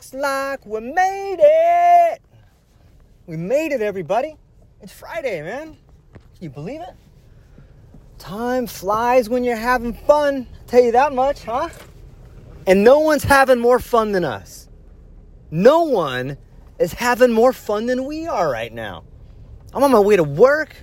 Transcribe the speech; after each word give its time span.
Looks 0.00 0.14
like 0.14 0.64
we 0.64 0.80
made 0.80 1.36
it. 1.38 2.22
We 3.26 3.36
made 3.36 3.70
it, 3.70 3.82
everybody. 3.82 4.34
It's 4.80 4.94
Friday, 4.94 5.42
man. 5.42 5.76
Can 6.14 6.40
you 6.40 6.48
believe 6.48 6.80
it? 6.80 6.94
Time 8.16 8.66
flies 8.66 9.28
when 9.28 9.44
you're 9.44 9.56
having 9.56 9.92
fun. 9.92 10.46
Tell 10.66 10.82
you 10.82 10.92
that 10.92 11.12
much, 11.12 11.44
huh? 11.44 11.68
And 12.66 12.82
no 12.82 13.00
one's 13.00 13.24
having 13.24 13.58
more 13.58 13.78
fun 13.78 14.12
than 14.12 14.24
us. 14.24 14.70
No 15.50 15.82
one 15.82 16.38
is 16.78 16.94
having 16.94 17.30
more 17.30 17.52
fun 17.52 17.84
than 17.84 18.06
we 18.06 18.26
are 18.26 18.50
right 18.50 18.72
now. 18.72 19.04
I'm 19.74 19.82
on 19.82 19.92
my 19.92 20.00
way 20.00 20.16
to 20.16 20.24
work. 20.24 20.74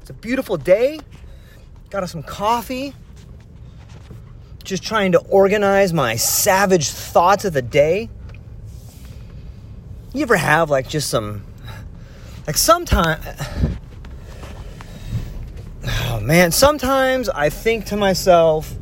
It's 0.00 0.10
a 0.10 0.14
beautiful 0.14 0.56
day. 0.56 0.98
Got 1.90 2.02
us 2.02 2.10
some 2.10 2.24
coffee 2.24 2.92
just 4.64 4.82
trying 4.82 5.12
to 5.12 5.20
organize 5.28 5.92
my 5.92 6.16
savage 6.16 6.88
thoughts 6.88 7.44
of 7.44 7.52
the 7.52 7.62
day. 7.62 8.10
You 10.14 10.22
ever 10.22 10.36
have 10.36 10.70
like 10.70 10.88
just 10.88 11.10
some, 11.10 11.44
like 12.46 12.56
sometimes, 12.56 13.26
oh 15.88 16.20
man, 16.20 16.52
sometimes 16.52 17.28
I 17.28 17.50
think 17.50 17.86
to 17.86 17.96
myself, 17.96 18.76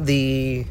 the 0.00 0.64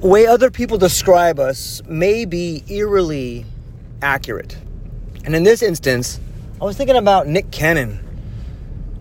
way 0.00 0.28
other 0.28 0.52
people 0.52 0.78
describe 0.78 1.40
us 1.40 1.82
may 1.88 2.26
be 2.26 2.62
eerily 2.68 3.44
accurate. 4.00 4.56
And 5.24 5.34
in 5.34 5.42
this 5.42 5.62
instance, 5.62 6.20
I 6.60 6.64
was 6.64 6.76
thinking 6.76 6.96
about 6.96 7.26
Nick 7.26 7.50
Cannon. 7.50 7.98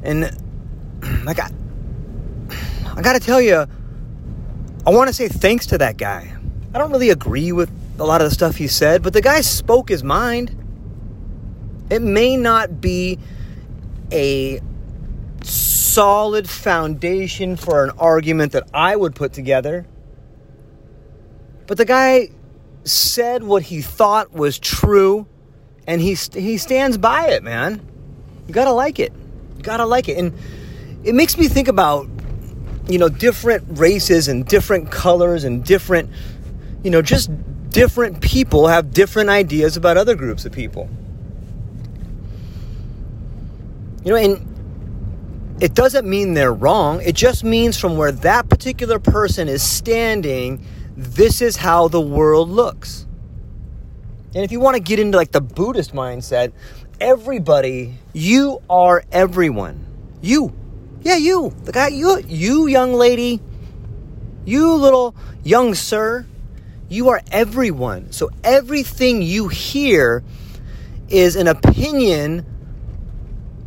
And 0.01 0.35
like 1.25 1.39
I, 1.39 1.51
I 2.95 3.03
gotta 3.03 3.19
tell 3.19 3.39
you, 3.39 3.67
I 4.87 4.89
wanna 4.89 5.13
say 5.13 5.27
thanks 5.27 5.67
to 5.67 5.77
that 5.77 5.97
guy. 5.97 6.35
I 6.73 6.79
don't 6.79 6.91
really 6.91 7.11
agree 7.11 7.51
with 7.51 7.69
a 7.99 8.05
lot 8.05 8.21
of 8.21 8.29
the 8.29 8.33
stuff 8.33 8.55
he 8.55 8.67
said, 8.67 9.03
but 9.03 9.13
the 9.13 9.21
guy 9.21 9.41
spoke 9.41 9.89
his 9.89 10.03
mind. 10.03 10.55
It 11.89 12.01
may 12.01 12.37
not 12.37 12.81
be 12.81 13.19
a 14.11 14.61
solid 15.43 16.49
foundation 16.49 17.55
for 17.55 17.83
an 17.83 17.91
argument 17.97 18.53
that 18.53 18.69
I 18.73 18.95
would 18.95 19.15
put 19.15 19.33
together, 19.33 19.85
but 21.67 21.77
the 21.77 21.85
guy 21.85 22.29
said 22.83 23.43
what 23.43 23.63
he 23.63 23.81
thought 23.81 24.31
was 24.31 24.57
true, 24.59 25.27
and 25.87 26.01
he, 26.01 26.15
he 26.33 26.57
stands 26.57 26.97
by 26.97 27.27
it, 27.29 27.43
man. 27.43 27.81
You 28.47 28.53
gotta 28.53 28.71
like 28.71 28.99
it. 28.99 29.13
You 29.57 29.63
gotta 29.63 29.85
like 29.85 30.09
it. 30.09 30.17
And 30.17 30.33
it 31.03 31.13
makes 31.13 31.37
me 31.37 31.47
think 31.47 31.67
about 31.67 32.07
you 32.89 32.97
know, 32.97 33.07
different 33.07 33.63
races 33.77 34.27
and 34.27 34.45
different 34.45 34.89
colors 34.89 35.43
and 35.43 35.63
different, 35.63 36.09
you 36.83 36.89
know, 36.89 37.01
just 37.03 37.29
different 37.71 38.21
people 38.21 38.67
have 38.67 38.91
different 38.91 39.29
ideas 39.29 39.77
about 39.77 39.97
other 39.97 40.15
groups 40.15 40.45
of 40.45 40.51
people. 40.51 40.89
You 44.03 44.11
know, 44.11 44.15
and 44.15 45.57
it 45.61 45.73
doesn't 45.73 46.07
mean 46.07 46.33
they're 46.33 46.53
wrong. 46.53 47.01
It 47.01 47.15
just 47.15 47.43
means 47.43 47.77
from 47.77 47.97
where 47.97 48.11
that 48.11 48.49
particular 48.49 48.97
person 48.99 49.47
is 49.47 49.61
standing, 49.61 50.65
this 50.95 51.41
is 51.41 51.57
how 51.57 51.87
the 51.87 52.01
world 52.01 52.49
looks. 52.49 53.05
And 54.33 54.43
if 54.43 54.51
you 54.51 54.59
want 54.59 54.77
to 54.77 54.81
get 54.81 54.99
into 54.99 55.17
like 55.17 55.31
the 55.31 55.41
Buddhist 55.41 55.93
mindset, 55.93 56.53
everybody, 57.01 57.95
you 58.13 58.61
are 58.69 59.03
everyone. 59.11 59.85
You 60.21 60.53
yeah, 61.01 61.15
you. 61.15 61.53
The 61.63 61.71
guy, 61.71 61.87
you, 61.87 62.21
you 62.27 62.67
young 62.67 62.93
lady, 62.93 63.41
you 64.45 64.73
little 64.75 65.15
young 65.43 65.73
sir, 65.73 66.25
you 66.89 67.09
are 67.09 67.21
everyone. 67.31 68.11
So 68.11 68.29
everything 68.43 69.21
you 69.21 69.47
hear 69.47 70.23
is 71.07 71.35
an 71.35 71.47
opinion 71.47 72.45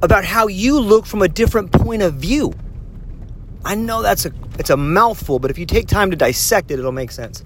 about 0.03 0.25
how 0.25 0.49
you 0.49 0.81
look 0.81 1.07
from 1.07 1.23
a 1.23 1.29
different 1.29 1.73
point 1.73 2.03
of 2.03 2.15
view. 2.15 2.53
I 3.65 3.75
know 3.77 4.03
that's 4.03 4.27
a 4.27 4.33
it's 4.59 4.71
a 4.71 4.77
mouthful, 4.77 5.39
but 5.39 5.51
if 5.51 5.59
you 5.59 5.67
take 5.67 5.87
time 5.87 6.11
to 6.11 6.17
dissect 6.17 6.71
it, 6.71 6.79
it'll 6.79 6.93
make 6.93 7.11
sense. 7.11 7.45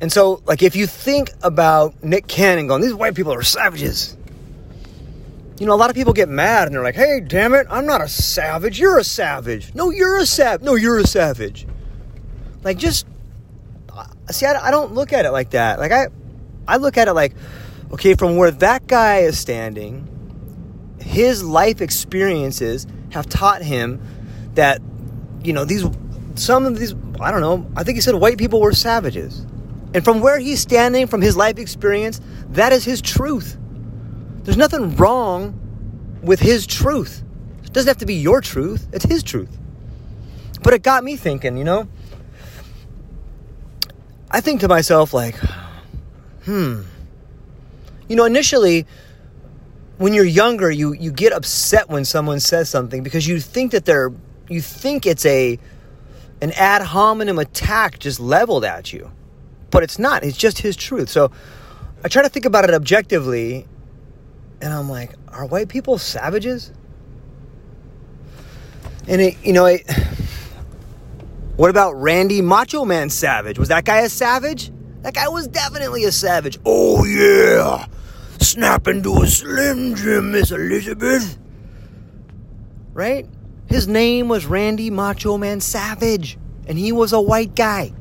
And 0.00 0.10
so, 0.10 0.42
like, 0.44 0.62
if 0.62 0.74
you 0.74 0.86
think 0.86 1.30
about 1.42 2.02
Nick 2.02 2.26
Cannon 2.26 2.66
going, 2.66 2.82
these 2.82 2.94
white 2.94 3.14
people 3.14 3.32
are 3.32 3.42
savages 3.42 4.16
you 5.58 5.66
know, 5.66 5.74
a 5.74 5.76
lot 5.76 5.90
of 5.90 5.96
people 5.96 6.12
get 6.12 6.28
mad 6.28 6.66
and 6.66 6.74
they're 6.74 6.82
like, 6.82 6.96
hey, 6.96 7.20
damn 7.20 7.54
it, 7.54 7.66
I'm 7.70 7.86
not 7.86 8.00
a 8.00 8.08
savage. 8.08 8.78
You're 8.78 8.98
a 8.98 9.04
savage. 9.04 9.74
No, 9.74 9.90
you're 9.90 10.18
a 10.18 10.26
savage. 10.26 10.64
No, 10.64 10.74
you're 10.74 10.98
a 10.98 11.06
savage. 11.06 11.66
Like, 12.64 12.76
just 12.76 13.06
see, 14.30 14.46
I, 14.46 14.68
I 14.68 14.70
don't 14.70 14.92
look 14.92 15.12
at 15.12 15.24
it 15.24 15.30
like 15.30 15.50
that. 15.50 15.78
Like, 15.78 15.92
I, 15.92 16.08
I 16.66 16.76
look 16.76 16.96
at 16.96 17.08
it 17.08 17.12
like, 17.12 17.34
okay, 17.92 18.14
from 18.14 18.36
where 18.36 18.50
that 18.50 18.86
guy 18.86 19.18
is 19.18 19.38
standing, 19.38 20.08
his 21.00 21.42
life 21.42 21.80
experiences 21.80 22.86
have 23.10 23.28
taught 23.28 23.62
him 23.62 24.00
that, 24.54 24.80
you 25.42 25.52
know, 25.52 25.64
these, 25.64 25.84
some 26.34 26.64
of 26.64 26.78
these, 26.78 26.94
I 27.20 27.30
don't 27.30 27.40
know, 27.40 27.70
I 27.76 27.84
think 27.84 27.96
he 27.96 28.00
said 28.00 28.14
white 28.14 28.38
people 28.38 28.60
were 28.60 28.72
savages. 28.72 29.40
And 29.92 30.02
from 30.02 30.20
where 30.20 30.38
he's 30.38 30.60
standing, 30.60 31.06
from 31.06 31.20
his 31.20 31.36
life 31.36 31.58
experience, 31.58 32.20
that 32.50 32.72
is 32.72 32.84
his 32.84 33.00
truth. 33.00 33.56
There's 34.42 34.56
nothing 34.56 34.96
wrong 34.96 35.60
with 36.22 36.40
his 36.40 36.66
truth. 36.66 37.22
It 37.62 37.72
doesn't 37.72 37.88
have 37.88 37.98
to 37.98 38.06
be 38.06 38.14
your 38.14 38.40
truth, 38.40 38.88
it's 38.92 39.04
his 39.04 39.22
truth. 39.22 39.56
But 40.62 40.74
it 40.74 40.82
got 40.82 41.04
me 41.04 41.16
thinking, 41.16 41.56
you 41.56 41.64
know? 41.64 41.88
I 44.34 44.40
think 44.40 44.62
to 44.62 44.68
myself, 44.68 45.14
like, 45.14 45.36
hmm. 46.44 46.80
You 48.08 48.16
know, 48.16 48.24
initially, 48.24 48.84
when 49.96 50.12
you're 50.12 50.24
younger, 50.24 50.72
you, 50.72 50.92
you 50.92 51.12
get 51.12 51.32
upset 51.32 51.88
when 51.88 52.04
someone 52.04 52.40
says 52.40 52.68
something 52.68 53.04
because 53.04 53.28
you 53.28 53.38
think 53.38 53.70
that 53.70 53.84
they're, 53.84 54.12
you 54.48 54.60
think 54.60 55.06
it's 55.06 55.24
a, 55.24 55.56
an 56.42 56.50
ad 56.56 56.82
hominem 56.82 57.38
attack 57.38 58.00
just 58.00 58.18
leveled 58.18 58.64
at 58.64 58.92
you. 58.92 59.08
But 59.70 59.84
it's 59.84 60.00
not, 60.00 60.24
it's 60.24 60.36
just 60.36 60.58
his 60.58 60.74
truth. 60.74 61.10
So, 61.10 61.30
I 62.02 62.08
try 62.08 62.22
to 62.22 62.28
think 62.28 62.44
about 62.44 62.64
it 62.64 62.74
objectively, 62.74 63.68
and 64.60 64.72
I'm 64.72 64.90
like, 64.90 65.12
are 65.28 65.46
white 65.46 65.68
people 65.68 65.96
savages? 65.96 66.72
And 69.06 69.20
it, 69.20 69.36
you 69.44 69.52
know, 69.52 69.66
it, 69.66 69.84
what 71.56 71.70
about 71.70 71.94
Randy 71.94 72.42
Macho 72.42 72.84
Man 72.84 73.10
Savage? 73.10 73.58
Was 73.58 73.68
that 73.68 73.84
guy 73.84 74.00
a 74.00 74.08
savage? 74.08 74.72
That 75.02 75.14
guy 75.14 75.28
was 75.28 75.46
definitely 75.46 76.04
a 76.04 76.12
savage. 76.12 76.58
Oh 76.64 77.04
yeah, 77.04 77.86
snap 78.40 78.88
into 78.88 79.22
a 79.22 79.26
slim 79.26 79.94
Jim, 79.94 80.32
Miss 80.32 80.50
Elizabeth. 80.50 81.38
Right? 82.92 83.26
His 83.66 83.88
name 83.88 84.28
was 84.28 84.46
Randy 84.46 84.90
Macho 84.90 85.36
Man 85.36 85.60
Savage, 85.60 86.38
and 86.66 86.78
he 86.78 86.92
was 86.92 87.12
a 87.12 87.20
white 87.20 87.54
guy. 87.54 87.92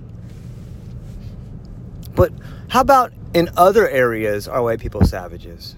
But 2.15 2.31
how 2.69 2.81
about 2.81 3.11
in 3.33 3.49
other 3.57 3.87
areas 3.89 4.47
are 4.47 4.61
white 4.61 4.79
people 4.79 5.05
savages? 5.05 5.75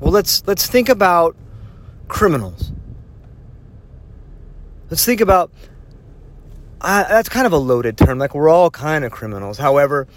Well, 0.00 0.12
let's 0.12 0.46
let's 0.46 0.66
think 0.66 0.88
about 0.88 1.36
criminals. 2.08 2.72
Let's 4.90 5.04
think 5.04 5.20
about 5.20 5.50
uh, 6.82 7.04
that's 7.08 7.28
kind 7.28 7.46
of 7.46 7.52
a 7.52 7.58
loaded 7.58 7.96
term. 7.96 8.18
Like 8.18 8.34
we're 8.34 8.48
all 8.48 8.70
kind 8.70 9.04
of 9.04 9.12
criminals. 9.12 9.56
However, 9.56 10.08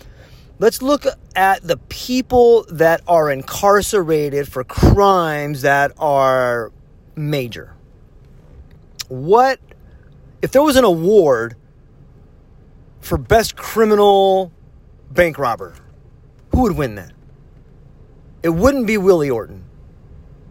let's 0.59 0.81
look 0.81 1.06
at 1.35 1.62
the 1.62 1.77
people 1.77 2.65
that 2.69 3.01
are 3.07 3.29
incarcerated 3.29 4.51
for 4.51 4.63
crimes 4.63 5.62
that 5.62 5.91
are 5.97 6.71
major. 7.15 7.73
What 9.07 9.59
if 10.41 10.51
there 10.51 10.63
was 10.63 10.75
an 10.75 10.83
award 10.83 11.56
for 13.00 13.17
best 13.17 13.56
criminal 13.56 14.51
bank 15.12 15.38
robber? 15.38 15.75
Who 16.51 16.63
would 16.63 16.77
win 16.77 16.95
that? 16.95 17.12
It 18.41 18.50
wouldn't 18.50 18.88
be 18.88 18.97
Willie 18.97 19.29
Sutton. 19.29 19.63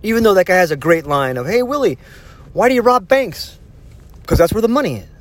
Even 0.02 0.22
though 0.22 0.34
that 0.34 0.46
guy 0.46 0.56
has 0.56 0.70
a 0.70 0.76
great 0.76 1.06
line 1.06 1.37
of, 1.37 1.46
"Hey 1.46 1.62
Willie, 1.62 1.99
why 2.52 2.69
do 2.69 2.75
you 2.75 2.82
rob 2.82 3.08
banks?" 3.08 3.58
Because 4.20 4.38
that's 4.38 4.52
where 4.52 4.62
the 4.62 4.69
money 4.69 4.96
is. 4.96 5.13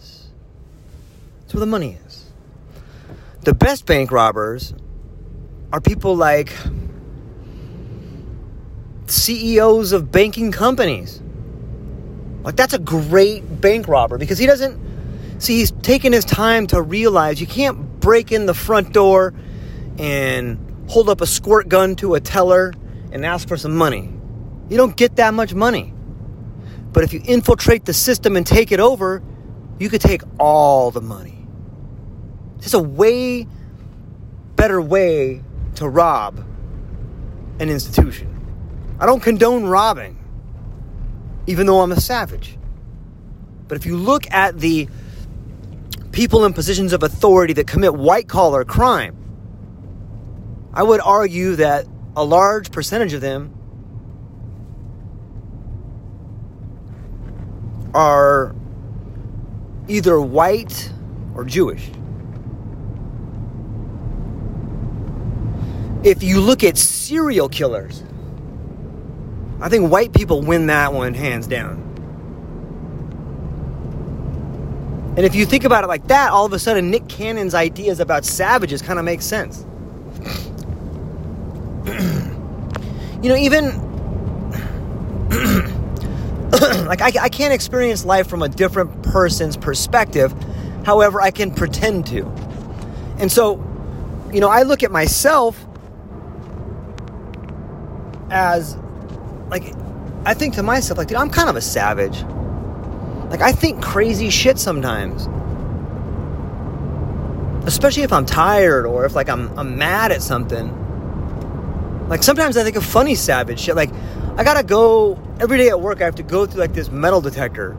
Where 1.53 1.59
the 1.59 1.67
money 1.67 1.99
is. 2.05 2.25
The 3.41 3.53
best 3.53 3.85
bank 3.85 4.11
robbers 4.11 4.73
are 5.71 5.79
people 5.79 6.15
like 6.15 6.51
CEOs 9.05 9.91
of 9.91 10.11
banking 10.11 10.51
companies. 10.51 11.21
Like, 12.41 12.55
that's 12.55 12.73
a 12.73 12.79
great 12.79 13.61
bank 13.61 13.87
robber 13.87 14.17
because 14.17 14.39
he 14.39 14.47
doesn't 14.47 14.79
see, 15.39 15.57
he's 15.57 15.71
taking 15.83 16.11
his 16.11 16.25
time 16.25 16.65
to 16.67 16.81
realize 16.81 17.39
you 17.39 17.47
can't 17.47 17.99
break 17.99 18.31
in 18.31 18.47
the 18.47 18.53
front 18.53 18.91
door 18.91 19.33
and 19.99 20.57
hold 20.89 21.07
up 21.07 21.21
a 21.21 21.27
squirt 21.27 21.69
gun 21.69 21.95
to 21.97 22.15
a 22.15 22.19
teller 22.19 22.73
and 23.11 23.25
ask 23.25 23.47
for 23.47 23.57
some 23.57 23.75
money. 23.75 24.11
You 24.69 24.77
don't 24.77 24.95
get 24.97 25.17
that 25.17 25.33
much 25.35 25.53
money. 25.53 25.93
But 26.91 27.03
if 27.03 27.13
you 27.13 27.21
infiltrate 27.23 27.85
the 27.85 27.93
system 27.93 28.35
and 28.35 28.45
take 28.45 28.71
it 28.71 28.79
over, 28.79 29.21
you 29.79 29.89
could 29.89 30.01
take 30.01 30.21
all 30.39 30.91
the 30.91 31.01
money. 31.01 31.42
It's 32.63 32.73
a 32.73 32.81
way 32.81 33.45
better 34.55 34.81
way 34.81 35.43
to 35.75 35.87
rob 35.87 36.39
an 37.59 37.69
institution. 37.69 38.29
I 38.99 39.05
don't 39.05 39.19
condone 39.19 39.65
robbing, 39.65 40.17
even 41.45 41.67
though 41.67 41.81
I'm 41.81 41.91
a 41.91 41.99
savage. 41.99 42.57
But 43.67 43.77
if 43.77 43.85
you 43.85 43.97
look 43.97 44.31
at 44.31 44.59
the 44.59 44.87
people 46.13 46.45
in 46.45 46.53
positions 46.53 46.93
of 46.93 47.03
authority 47.03 47.53
that 47.53 47.67
commit 47.67 47.93
white 47.95 48.29
collar 48.29 48.63
crime, 48.63 49.17
I 50.73 50.83
would 50.83 51.01
argue 51.01 51.57
that 51.57 51.85
a 52.15 52.23
large 52.23 52.71
percentage 52.71 53.11
of 53.11 53.19
them 53.19 53.53
are 57.93 58.55
either 59.89 60.21
white 60.21 60.91
or 61.35 61.43
Jewish. 61.43 61.89
If 66.03 66.21
you 66.21 66.41
look 66.41 66.63
at 66.63 66.77
serial 66.77 67.47
killers, 67.47 68.03
I 69.61 69.69
think 69.69 69.89
white 69.89 70.13
people 70.13 70.41
win 70.41 70.67
that 70.67 70.93
one 70.93 71.13
hands 71.13 71.47
down. 71.47 71.79
And 75.15 75.25
if 75.25 75.35
you 75.35 75.45
think 75.45 75.63
about 75.63 75.85
it 75.85 75.87
like 75.87 76.07
that, 76.07 76.31
all 76.31 76.45
of 76.45 76.51
a 76.53 76.59
sudden 76.59 76.89
Nick 76.89 77.07
Cannon's 77.07 77.53
ideas 77.53 78.01
about 78.01 78.25
savages 78.25 78.81
kind 78.81 78.99
of 78.99 79.05
make 79.05 79.21
sense. 79.21 79.65
you 83.21 83.29
know, 83.29 83.35
even 83.37 83.65
like 86.85 87.01
I, 87.01 87.11
I 87.21 87.29
can't 87.29 87.53
experience 87.53 88.03
life 88.03 88.27
from 88.27 88.41
a 88.41 88.49
different 88.49 89.03
person's 89.03 89.55
perspective. 89.55 90.33
However, 90.83 91.21
I 91.21 91.31
can 91.31 91.53
pretend 91.53 92.07
to. 92.07 92.25
And 93.19 93.31
so, 93.31 93.55
you 94.33 94.41
know, 94.41 94.49
I 94.49 94.63
look 94.63 94.83
at 94.83 94.91
myself 94.91 95.65
as 98.33 98.75
like 99.49 99.73
I 100.25 100.33
think 100.33 100.55
to 100.55 100.63
myself 100.63 100.97
like 100.97 101.07
dude, 101.07 101.17
I'm 101.17 101.29
kind 101.29 101.49
of 101.49 101.55
a 101.55 101.61
savage. 101.61 102.23
Like 103.29 103.41
I 103.41 103.51
think 103.51 103.81
crazy 103.81 104.29
shit 104.29 104.57
sometimes. 104.57 105.27
Especially 107.65 108.03
if 108.03 108.11
I'm 108.11 108.25
tired 108.25 108.85
or 108.85 109.05
if 109.05 109.15
like 109.15 109.29
I'm 109.29 109.57
I'm 109.57 109.77
mad 109.77 110.11
at 110.11 110.21
something. 110.21 110.79
Like 112.09 112.23
sometimes 112.23 112.57
I 112.57 112.63
think 112.63 112.75
of 112.75 112.85
funny 112.85 113.15
savage 113.15 113.59
shit 113.59 113.75
like 113.75 113.91
I 114.35 114.43
got 114.43 114.55
to 114.55 114.63
go 114.63 115.19
every 115.39 115.57
day 115.57 115.69
at 115.69 115.79
work 115.79 116.01
I 116.01 116.05
have 116.05 116.15
to 116.15 116.23
go 116.23 116.45
through 116.45 116.59
like 116.59 116.73
this 116.73 116.89
metal 116.89 117.21
detector. 117.21 117.77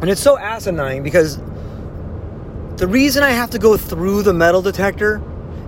And 0.00 0.08
it's 0.08 0.22
so 0.22 0.38
asinine 0.38 1.02
because 1.02 1.38
the 2.76 2.86
reason 2.86 3.24
I 3.24 3.30
have 3.30 3.50
to 3.50 3.58
go 3.58 3.76
through 3.76 4.22
the 4.22 4.32
metal 4.32 4.62
detector 4.62 5.20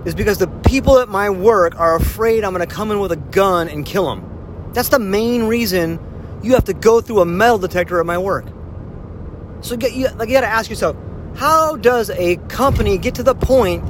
is 0.05 0.15
because 0.15 0.37
the 0.37 0.47
people 0.71 0.99
at 0.99 1.09
my 1.09 1.29
work 1.29 1.77
are 1.77 1.97
afraid 1.97 2.45
I'm 2.45 2.53
going 2.53 2.65
to 2.65 2.73
come 2.73 2.91
in 2.91 3.01
with 3.01 3.11
a 3.11 3.17
gun 3.17 3.67
and 3.67 3.85
kill 3.85 4.05
them. 4.05 4.71
That's 4.71 4.87
the 4.87 4.99
main 4.99 5.43
reason 5.43 5.99
you 6.41 6.53
have 6.53 6.63
to 6.63 6.73
go 6.73 7.01
through 7.01 7.19
a 7.19 7.25
metal 7.25 7.57
detector 7.57 7.99
at 7.99 8.05
my 8.05 8.17
work. 8.17 8.45
So 9.59 9.75
get, 9.75 9.91
you, 9.91 10.07
like, 10.11 10.29
you 10.29 10.33
got 10.33 10.41
to 10.41 10.47
ask 10.47 10.69
yourself, 10.69 10.95
how 11.35 11.75
does 11.75 12.09
a 12.11 12.37
company 12.47 12.97
get 12.97 13.15
to 13.15 13.23
the 13.23 13.35
point 13.35 13.83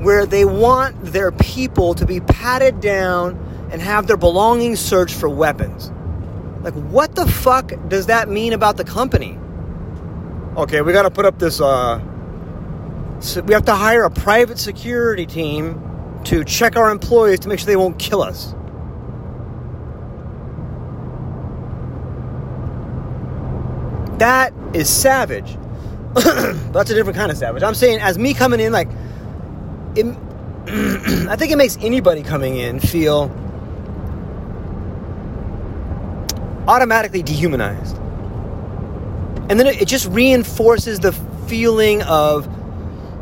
where 0.00 0.26
they 0.26 0.44
want 0.44 1.06
their 1.06 1.32
people 1.32 1.94
to 1.94 2.06
be 2.06 2.20
patted 2.20 2.80
down 2.80 3.68
and 3.72 3.82
have 3.82 4.06
their 4.06 4.16
belongings 4.16 4.78
searched 4.78 5.16
for 5.16 5.28
weapons? 5.28 5.90
Like, 6.62 6.74
what 6.74 7.16
the 7.16 7.26
fuck 7.26 7.72
does 7.88 8.06
that 8.06 8.28
mean 8.28 8.52
about 8.52 8.76
the 8.76 8.84
company? 8.84 9.36
Okay, 10.56 10.82
we 10.82 10.92
got 10.92 11.02
to 11.02 11.10
put 11.10 11.24
up 11.24 11.40
this 11.40 11.60
uh, 11.60 12.00
so 13.18 13.42
we 13.42 13.54
have 13.54 13.64
to 13.64 13.74
hire 13.74 14.04
a 14.04 14.10
private 14.10 14.60
security 14.60 15.26
team 15.26 15.87
to 16.28 16.44
check 16.44 16.76
our 16.76 16.90
employees 16.90 17.40
to 17.40 17.48
make 17.48 17.58
sure 17.58 17.64
they 17.64 17.74
won't 17.74 17.98
kill 17.98 18.20
us. 18.20 18.54
That 24.18 24.52
is 24.74 24.90
savage. 24.90 25.56
that's 26.14 26.90
a 26.90 26.94
different 26.94 27.16
kind 27.16 27.32
of 27.32 27.38
savage. 27.38 27.62
I'm 27.62 27.74
saying, 27.74 28.00
as 28.00 28.18
me 28.18 28.34
coming 28.34 28.60
in, 28.60 28.72
like, 28.72 28.90
it, 29.96 30.04
I 31.30 31.36
think 31.36 31.50
it 31.50 31.56
makes 31.56 31.78
anybody 31.80 32.22
coming 32.22 32.58
in 32.58 32.78
feel 32.78 33.30
automatically 36.68 37.22
dehumanized. 37.22 37.96
And 39.48 39.58
then 39.58 39.66
it, 39.66 39.80
it 39.80 39.88
just 39.88 40.08
reinforces 40.08 41.00
the 41.00 41.12
feeling 41.46 42.02
of 42.02 42.46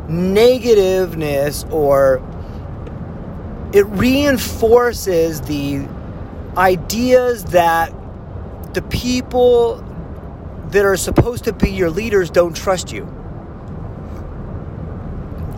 negativeness 0.09 1.71
or 1.71 2.21
it 3.73 3.85
reinforces 3.87 5.41
the 5.41 5.87
ideas 6.57 7.45
that 7.45 7.93
the 8.73 8.81
people 8.81 9.83
that 10.69 10.85
are 10.85 10.97
supposed 10.97 11.45
to 11.45 11.53
be 11.53 11.71
your 11.71 11.89
leaders 11.89 12.29
don't 12.29 12.55
trust 12.55 12.91
you. 12.91 13.03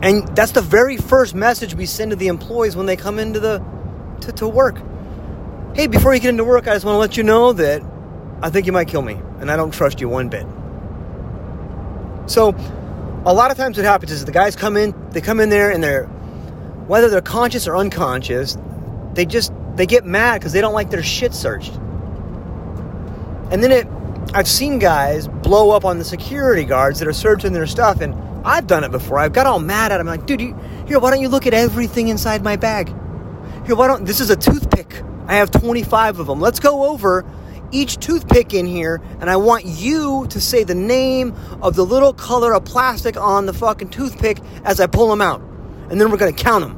And 0.01 0.27
that's 0.35 0.53
the 0.53 0.61
very 0.61 0.97
first 0.97 1.35
message 1.35 1.75
we 1.75 1.85
send 1.85 2.11
to 2.11 2.15
the 2.15 2.27
employees 2.27 2.75
when 2.75 2.85
they 2.85 2.95
come 2.95 3.19
into 3.19 3.39
the 3.39 3.63
to, 4.21 4.31
to 4.33 4.47
work. 4.47 4.81
Hey, 5.75 5.87
before 5.87 6.13
you 6.13 6.19
get 6.19 6.29
into 6.29 6.43
work, 6.43 6.67
I 6.67 6.73
just 6.73 6.85
want 6.85 6.95
to 6.95 6.99
let 6.99 7.17
you 7.17 7.23
know 7.23 7.53
that 7.53 7.81
I 8.41 8.49
think 8.49 8.65
you 8.65 8.71
might 8.71 8.87
kill 8.87 9.01
me, 9.01 9.19
and 9.39 9.51
I 9.51 9.55
don't 9.57 9.73
trust 9.73 9.99
you 9.99 10.07
one 10.09 10.29
bit. 10.29 10.45
So 12.27 12.55
a 13.25 13.33
lot 13.33 13.51
of 13.51 13.57
times 13.57 13.77
what 13.77 13.85
happens 13.85 14.11
is 14.11 14.23
the 14.23 14.31
guys 14.31 14.55
come 14.55 14.77
in, 14.77 14.95
they 15.11 15.21
come 15.21 15.39
in 15.39 15.49
there 15.49 15.71
and 15.71 15.83
they're, 15.83 16.09
whether 16.89 17.07
they're 17.07 17.21
conscious 17.21 17.67
or 17.67 17.77
unconscious, 17.77 18.57
they 19.13 19.23
just, 19.23 19.53
they 19.75 19.85
get 19.85 20.05
mad 20.05 20.39
because 20.39 20.53
they 20.53 20.59
don't 20.59 20.73
like 20.73 20.89
their 20.89 21.03
shit 21.03 21.35
searched. 21.35 21.75
And 23.51 23.63
then 23.63 23.71
it, 23.71 23.87
I've 24.33 24.47
seen 24.47 24.79
guys 24.79 25.27
blow 25.27 25.69
up 25.69 25.85
on 25.85 25.99
the 25.99 26.03
security 26.03 26.63
guards 26.63 26.97
that 26.97 27.07
are 27.07 27.13
searching 27.13 27.53
their 27.53 27.67
stuff, 27.67 28.01
and 28.01 28.15
I've 28.43 28.65
done 28.65 28.83
it 28.83 28.89
before. 28.89 29.19
I've 29.19 29.33
got 29.33 29.45
all 29.45 29.59
mad 29.59 29.91
at 29.91 29.99
them, 29.99 30.07
like, 30.07 30.25
dude, 30.25 30.41
you, 30.41 30.57
here, 30.87 30.97
why 30.97 31.11
don't 31.11 31.21
you 31.21 31.29
look 31.29 31.45
at 31.45 31.53
everything 31.53 32.07
inside 32.07 32.41
my 32.43 32.55
bag? 32.55 32.87
Here, 33.67 33.75
why 33.75 33.85
don't 33.85 34.05
this 34.05 34.19
is 34.19 34.31
a 34.31 34.35
toothpick. 34.35 35.03
I 35.27 35.35
have 35.35 35.51
25 35.51 36.17
of 36.17 36.25
them. 36.25 36.39
Let's 36.39 36.59
go 36.59 36.85
over 36.85 37.23
each 37.71 37.97
toothpick 37.97 38.55
in 38.55 38.65
here, 38.65 38.99
and 39.21 39.29
I 39.29 39.35
want 39.35 39.65
you 39.65 40.25
to 40.31 40.41
say 40.41 40.63
the 40.63 40.73
name 40.73 41.35
of 41.61 41.75
the 41.75 41.85
little 41.85 42.13
color 42.13 42.55
of 42.55 42.65
plastic 42.65 43.15
on 43.15 43.45
the 43.45 43.53
fucking 43.53 43.89
toothpick 43.89 44.39
as 44.63 44.79
I 44.79 44.87
pull 44.87 45.07
them 45.09 45.21
out. 45.21 45.48
And 45.89 45.99
then 45.99 46.11
we're 46.11 46.17
gonna 46.17 46.33
count 46.33 46.63
them. 46.63 46.77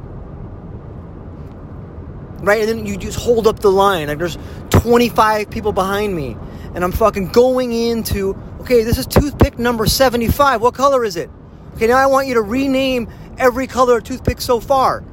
Right? 2.44 2.62
And 2.62 2.70
then 2.70 2.86
you 2.86 2.98
just 2.98 3.20
hold 3.20 3.48
up 3.48 3.60
the 3.60 3.72
line. 3.72 4.08
Like 4.08 4.18
there's 4.18 4.38
25 4.70 5.50
people 5.50 5.74
behind 5.74 6.16
me. 6.16 6.38
And 6.74 6.84
I'm 6.84 6.92
fucking 6.92 7.30
going 7.30 7.74
into, 7.74 8.36
okay, 8.62 8.84
this 8.84 8.98
is 8.98 9.06
toothpick 9.06 9.60
number 9.60 9.86
75. 9.86 10.62
What 10.62 10.74
color 10.74 11.04
is 11.04 11.18
it? 11.18 11.30
Okay, 11.76 11.88
now 11.88 11.98
I 11.98 12.06
want 12.06 12.28
you 12.28 12.36
to 12.36 12.42
rename 12.42 13.10
every 13.38 13.68
color 13.68 13.98
of 13.98 14.04
toothpick 14.04 14.42
so 14.42 14.60
far. 14.60 15.04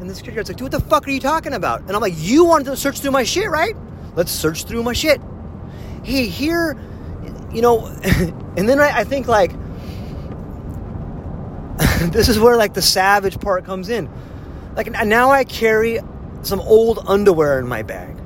And 0.00 0.08
the 0.08 0.14
security 0.14 0.36
guard's 0.36 0.50
like, 0.50 0.56
dude, 0.56 0.72
what 0.72 0.82
the 0.82 0.88
fuck 0.88 1.06
are 1.06 1.10
you 1.10 1.20
talking 1.20 1.54
about? 1.54 1.80
And 1.82 1.90
I'm 1.92 2.00
like, 2.00 2.14
you 2.16 2.44
wanted 2.44 2.66
to 2.66 2.76
search 2.76 3.00
through 3.00 3.10
my 3.10 3.24
shit, 3.24 3.50
right? 3.50 3.74
Let's 4.14 4.30
search 4.30 4.64
through 4.64 4.82
my 4.82 4.92
shit. 4.92 5.20
Hey, 6.04 6.26
here, 6.26 6.78
you 7.52 7.62
know, 7.62 7.86
and 8.56 8.68
then 8.68 8.80
I, 8.80 8.98
I 8.98 9.04
think 9.04 9.26
like, 9.26 9.52
this 12.10 12.28
is 12.28 12.38
where 12.38 12.56
like 12.56 12.74
the 12.74 12.82
savage 12.82 13.40
part 13.40 13.64
comes 13.64 13.88
in. 13.88 14.08
Like 14.74 14.90
now 14.90 15.30
I 15.30 15.44
carry 15.44 16.00
some 16.42 16.60
old 16.60 17.00
underwear 17.06 17.58
in 17.58 17.68
my 17.68 17.82
bag. 17.82 18.16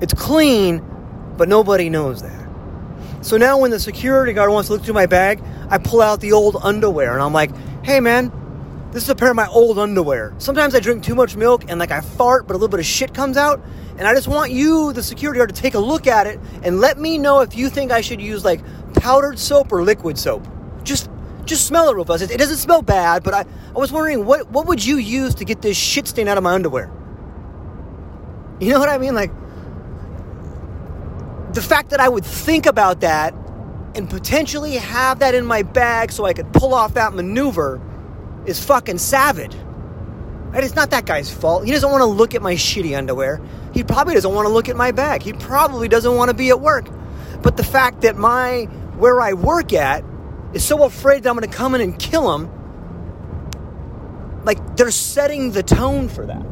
It's 0.00 0.14
clean, 0.14 0.84
but 1.36 1.48
nobody 1.48 1.88
knows 1.88 2.22
that. 2.22 2.48
So 3.22 3.36
now 3.36 3.58
when 3.58 3.70
the 3.70 3.80
security 3.80 4.32
guard 4.32 4.50
wants 4.50 4.68
to 4.68 4.74
look 4.74 4.84
through 4.84 4.94
my 4.94 5.06
bag, 5.06 5.42
I 5.70 5.78
pull 5.78 6.00
out 6.00 6.20
the 6.20 6.32
old 6.32 6.56
underwear 6.62 7.12
and 7.12 7.22
I'm 7.22 7.32
like, 7.32 7.50
hey 7.84 8.00
man, 8.00 8.32
this 8.92 9.04
is 9.04 9.08
a 9.08 9.14
pair 9.14 9.30
of 9.30 9.36
my 9.36 9.46
old 9.46 9.78
underwear. 9.78 10.34
Sometimes 10.38 10.74
I 10.74 10.80
drink 10.80 11.02
too 11.02 11.14
much 11.14 11.36
milk 11.36 11.64
and 11.68 11.78
like 11.78 11.90
I 11.90 12.00
fart, 12.00 12.46
but 12.46 12.54
a 12.54 12.58
little 12.58 12.68
bit 12.68 12.80
of 12.80 12.86
shit 12.86 13.14
comes 13.14 13.36
out. 13.36 13.62
And 13.96 14.08
I 14.08 14.14
just 14.14 14.26
want 14.26 14.52
you, 14.52 14.92
the 14.92 15.02
security 15.02 15.38
guard, 15.38 15.54
to 15.54 15.60
take 15.60 15.74
a 15.74 15.78
look 15.78 16.06
at 16.06 16.26
it 16.26 16.40
and 16.62 16.80
let 16.80 16.98
me 16.98 17.18
know 17.18 17.40
if 17.40 17.56
you 17.56 17.68
think 17.68 17.92
I 17.92 18.00
should 18.00 18.20
use 18.20 18.44
like 18.44 18.60
powdered 18.94 19.38
soap 19.38 19.72
or 19.72 19.82
liquid 19.82 20.18
soap. 20.18 20.46
Just 21.44 21.66
smell 21.66 21.88
it 21.90 21.94
real 21.94 22.04
fast. 22.04 22.30
It 22.30 22.38
doesn't 22.38 22.58
smell 22.58 22.82
bad, 22.82 23.22
but 23.22 23.34
I, 23.34 23.44
I 23.74 23.78
was 23.78 23.90
wondering 23.90 24.24
what 24.24 24.50
what 24.50 24.66
would 24.66 24.84
you 24.84 24.96
use 24.96 25.34
to 25.36 25.44
get 25.44 25.62
this 25.62 25.76
shit 25.76 26.06
stain 26.06 26.28
out 26.28 26.38
of 26.38 26.44
my 26.44 26.54
underwear? 26.54 26.90
You 28.60 28.72
know 28.72 28.78
what 28.78 28.88
I 28.88 28.98
mean? 28.98 29.14
Like 29.14 29.32
the 31.52 31.62
fact 31.62 31.90
that 31.90 32.00
I 32.00 32.08
would 32.08 32.24
think 32.24 32.66
about 32.66 33.00
that 33.00 33.34
and 33.94 34.08
potentially 34.08 34.74
have 34.74 35.18
that 35.18 35.34
in 35.34 35.44
my 35.44 35.62
bag 35.62 36.12
so 36.12 36.24
I 36.24 36.32
could 36.32 36.52
pull 36.52 36.72
off 36.72 36.94
that 36.94 37.12
maneuver 37.12 37.80
is 38.46 38.64
fucking 38.64 38.98
savage. 38.98 39.54
Right? 40.52 40.64
It's 40.64 40.74
not 40.74 40.90
that 40.90 41.06
guy's 41.06 41.32
fault. 41.32 41.64
He 41.64 41.72
doesn't 41.72 41.90
want 41.90 42.02
to 42.02 42.06
look 42.06 42.34
at 42.34 42.42
my 42.42 42.54
shitty 42.54 42.96
underwear. 42.96 43.40
He 43.72 43.82
probably 43.82 44.14
doesn't 44.14 44.32
want 44.32 44.46
to 44.46 44.52
look 44.52 44.68
at 44.68 44.76
my 44.76 44.92
bag. 44.92 45.22
He 45.22 45.32
probably 45.32 45.88
doesn't 45.88 46.14
want 46.14 46.30
to 46.30 46.36
be 46.36 46.50
at 46.50 46.60
work. 46.60 46.86
But 47.42 47.56
the 47.56 47.64
fact 47.64 48.02
that 48.02 48.16
my 48.16 48.64
where 48.96 49.20
I 49.20 49.32
work 49.32 49.72
at 49.72 50.04
is 50.54 50.64
so 50.64 50.84
afraid 50.84 51.22
that 51.22 51.30
I'm 51.30 51.36
going 51.36 51.48
to 51.48 51.56
come 51.56 51.74
in 51.74 51.80
and 51.80 51.98
kill 51.98 52.34
him, 52.34 52.50
like 54.44 54.76
they're 54.76 54.90
setting 54.90 55.52
the 55.52 55.62
tone 55.62 56.08
for 56.08 56.26
that. 56.26 56.44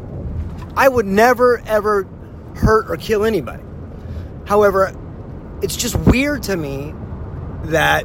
I 0.76 0.88
would 0.88 1.06
never 1.06 1.60
ever 1.66 2.06
hurt 2.54 2.90
or 2.90 2.96
kill 2.96 3.24
anybody. 3.24 3.62
However, 4.46 4.94
it's 5.62 5.76
just 5.76 5.96
weird 5.96 6.44
to 6.44 6.56
me 6.56 6.94
that 7.64 8.02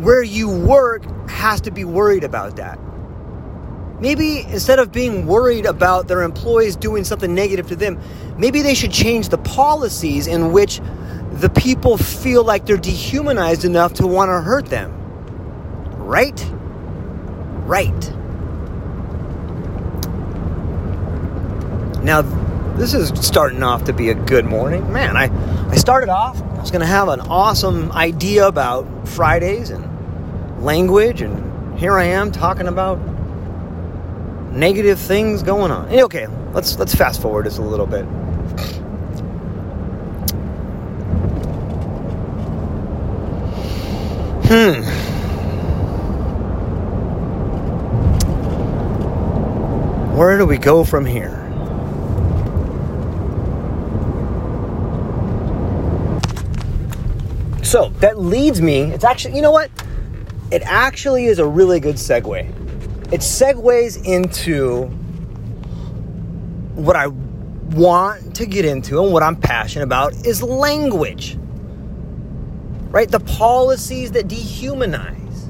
where 0.00 0.22
you 0.22 0.48
work 0.48 1.04
has 1.28 1.60
to 1.62 1.70
be 1.70 1.84
worried 1.84 2.24
about 2.24 2.56
that. 2.56 2.78
Maybe 4.00 4.40
instead 4.40 4.78
of 4.78 4.92
being 4.92 5.26
worried 5.26 5.66
about 5.66 6.08
their 6.08 6.22
employees 6.22 6.74
doing 6.74 7.04
something 7.04 7.34
negative 7.34 7.68
to 7.68 7.76
them, 7.76 8.00
maybe 8.38 8.62
they 8.62 8.74
should 8.74 8.92
change 8.92 9.28
the 9.28 9.38
policies 9.38 10.26
in 10.26 10.52
which 10.52 10.80
the 11.40 11.48
people 11.48 11.96
feel 11.96 12.44
like 12.44 12.66
they're 12.66 12.76
dehumanized 12.76 13.64
enough 13.64 13.94
to 13.94 14.06
want 14.06 14.28
to 14.28 14.40
hurt 14.42 14.66
them. 14.66 14.92
Right? 15.96 16.44
Right. 17.66 18.12
Now, 22.02 22.22
this 22.76 22.94
is 22.94 23.12
starting 23.24 23.62
off 23.62 23.84
to 23.84 23.92
be 23.92 24.10
a 24.10 24.14
good 24.14 24.44
morning. 24.44 24.92
Man, 24.92 25.16
I, 25.16 25.30
I 25.70 25.76
started 25.76 26.10
off, 26.10 26.40
I 26.42 26.60
was 26.60 26.70
going 26.70 26.80
to 26.80 26.86
have 26.86 27.08
an 27.08 27.20
awesome 27.20 27.90
idea 27.92 28.46
about 28.46 29.08
Fridays 29.08 29.70
and 29.70 30.62
language, 30.62 31.22
and 31.22 31.78
here 31.78 31.96
I 31.96 32.04
am 32.04 32.32
talking 32.32 32.66
about 32.66 32.98
negative 34.52 34.98
things 34.98 35.42
going 35.42 35.70
on. 35.70 35.88
Okay, 35.88 36.26
let's 36.52 36.78
let's 36.78 36.94
fast 36.94 37.22
forward 37.22 37.44
just 37.44 37.58
a 37.58 37.62
little 37.62 37.86
bit. 37.86 38.04
Hmm. 44.50 44.82
Where 50.18 50.36
do 50.38 50.44
we 50.44 50.58
go 50.58 50.82
from 50.82 51.06
here? 51.06 51.36
So 57.62 57.90
that 58.00 58.18
leads 58.18 58.60
me, 58.60 58.80
it's 58.90 59.04
actually, 59.04 59.36
you 59.36 59.42
know 59.42 59.52
what? 59.52 59.70
It 60.50 60.62
actually 60.64 61.26
is 61.26 61.38
a 61.38 61.46
really 61.46 61.78
good 61.78 61.94
segue. 61.94 62.40
It 63.12 63.20
segues 63.20 64.04
into 64.04 64.86
what 66.74 66.96
I 66.96 67.06
want 67.06 68.34
to 68.34 68.46
get 68.46 68.64
into 68.64 69.00
and 69.00 69.12
what 69.12 69.22
I'm 69.22 69.36
passionate 69.36 69.84
about 69.84 70.12
is 70.26 70.42
language. 70.42 71.38
Right? 72.90 73.08
The 73.10 73.20
policies 73.20 74.12
that 74.12 74.26
dehumanize. 74.26 75.48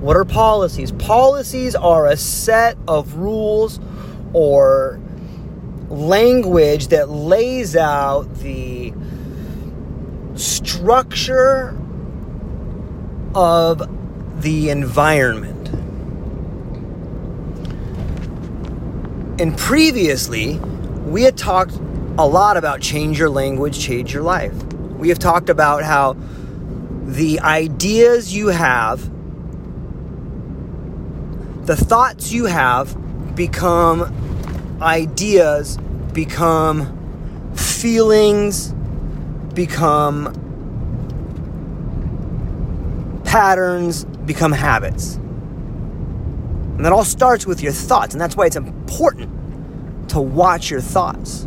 What 0.00 0.16
are 0.16 0.24
policies? 0.24 0.92
Policies 0.92 1.74
are 1.74 2.06
a 2.06 2.16
set 2.16 2.76
of 2.86 3.14
rules 3.14 3.80
or 4.32 5.00
language 5.88 6.88
that 6.88 7.08
lays 7.08 7.76
out 7.76 8.34
the 8.36 8.92
structure 10.34 11.76
of 13.34 14.42
the 14.42 14.70
environment. 14.70 15.68
And 19.40 19.56
previously, 19.56 20.58
we 21.06 21.22
had 21.22 21.36
talked 21.36 21.74
a 22.18 22.26
lot 22.26 22.56
about 22.56 22.80
change 22.80 23.18
your 23.18 23.28
language, 23.30 23.78
change 23.78 24.12
your 24.12 24.22
life. 24.22 24.54
We 24.98 25.10
have 25.10 25.18
talked 25.18 25.50
about 25.50 25.84
how 25.84 26.16
the 27.06 27.38
ideas 27.40 28.34
you 28.34 28.48
have, 28.48 29.00
the 31.66 31.76
thoughts 31.76 32.32
you 32.32 32.46
have 32.46 33.34
become 33.36 34.12
ideas, 34.82 35.78
become 36.12 37.54
feelings, 37.54 38.72
become 39.54 40.32
patterns, 43.24 44.04
become 44.04 44.50
habits. 44.50 45.14
And 45.14 46.84
that 46.84 46.92
all 46.92 47.04
starts 47.04 47.46
with 47.46 47.62
your 47.62 47.72
thoughts, 47.72 48.14
and 48.14 48.20
that's 48.20 48.36
why 48.36 48.46
it's 48.46 48.56
important 48.56 49.30
to 50.10 50.20
watch 50.20 50.70
your 50.70 50.80
thoughts. 50.80 51.46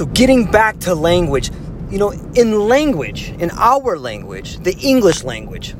So, 0.00 0.06
getting 0.06 0.50
back 0.50 0.78
to 0.78 0.94
language, 0.94 1.50
you 1.90 1.98
know, 1.98 2.12
in 2.34 2.58
language, 2.58 3.34
in 3.38 3.50
our 3.50 3.98
language, 3.98 4.56
the 4.60 4.74
English 4.78 5.24
language, 5.24 5.74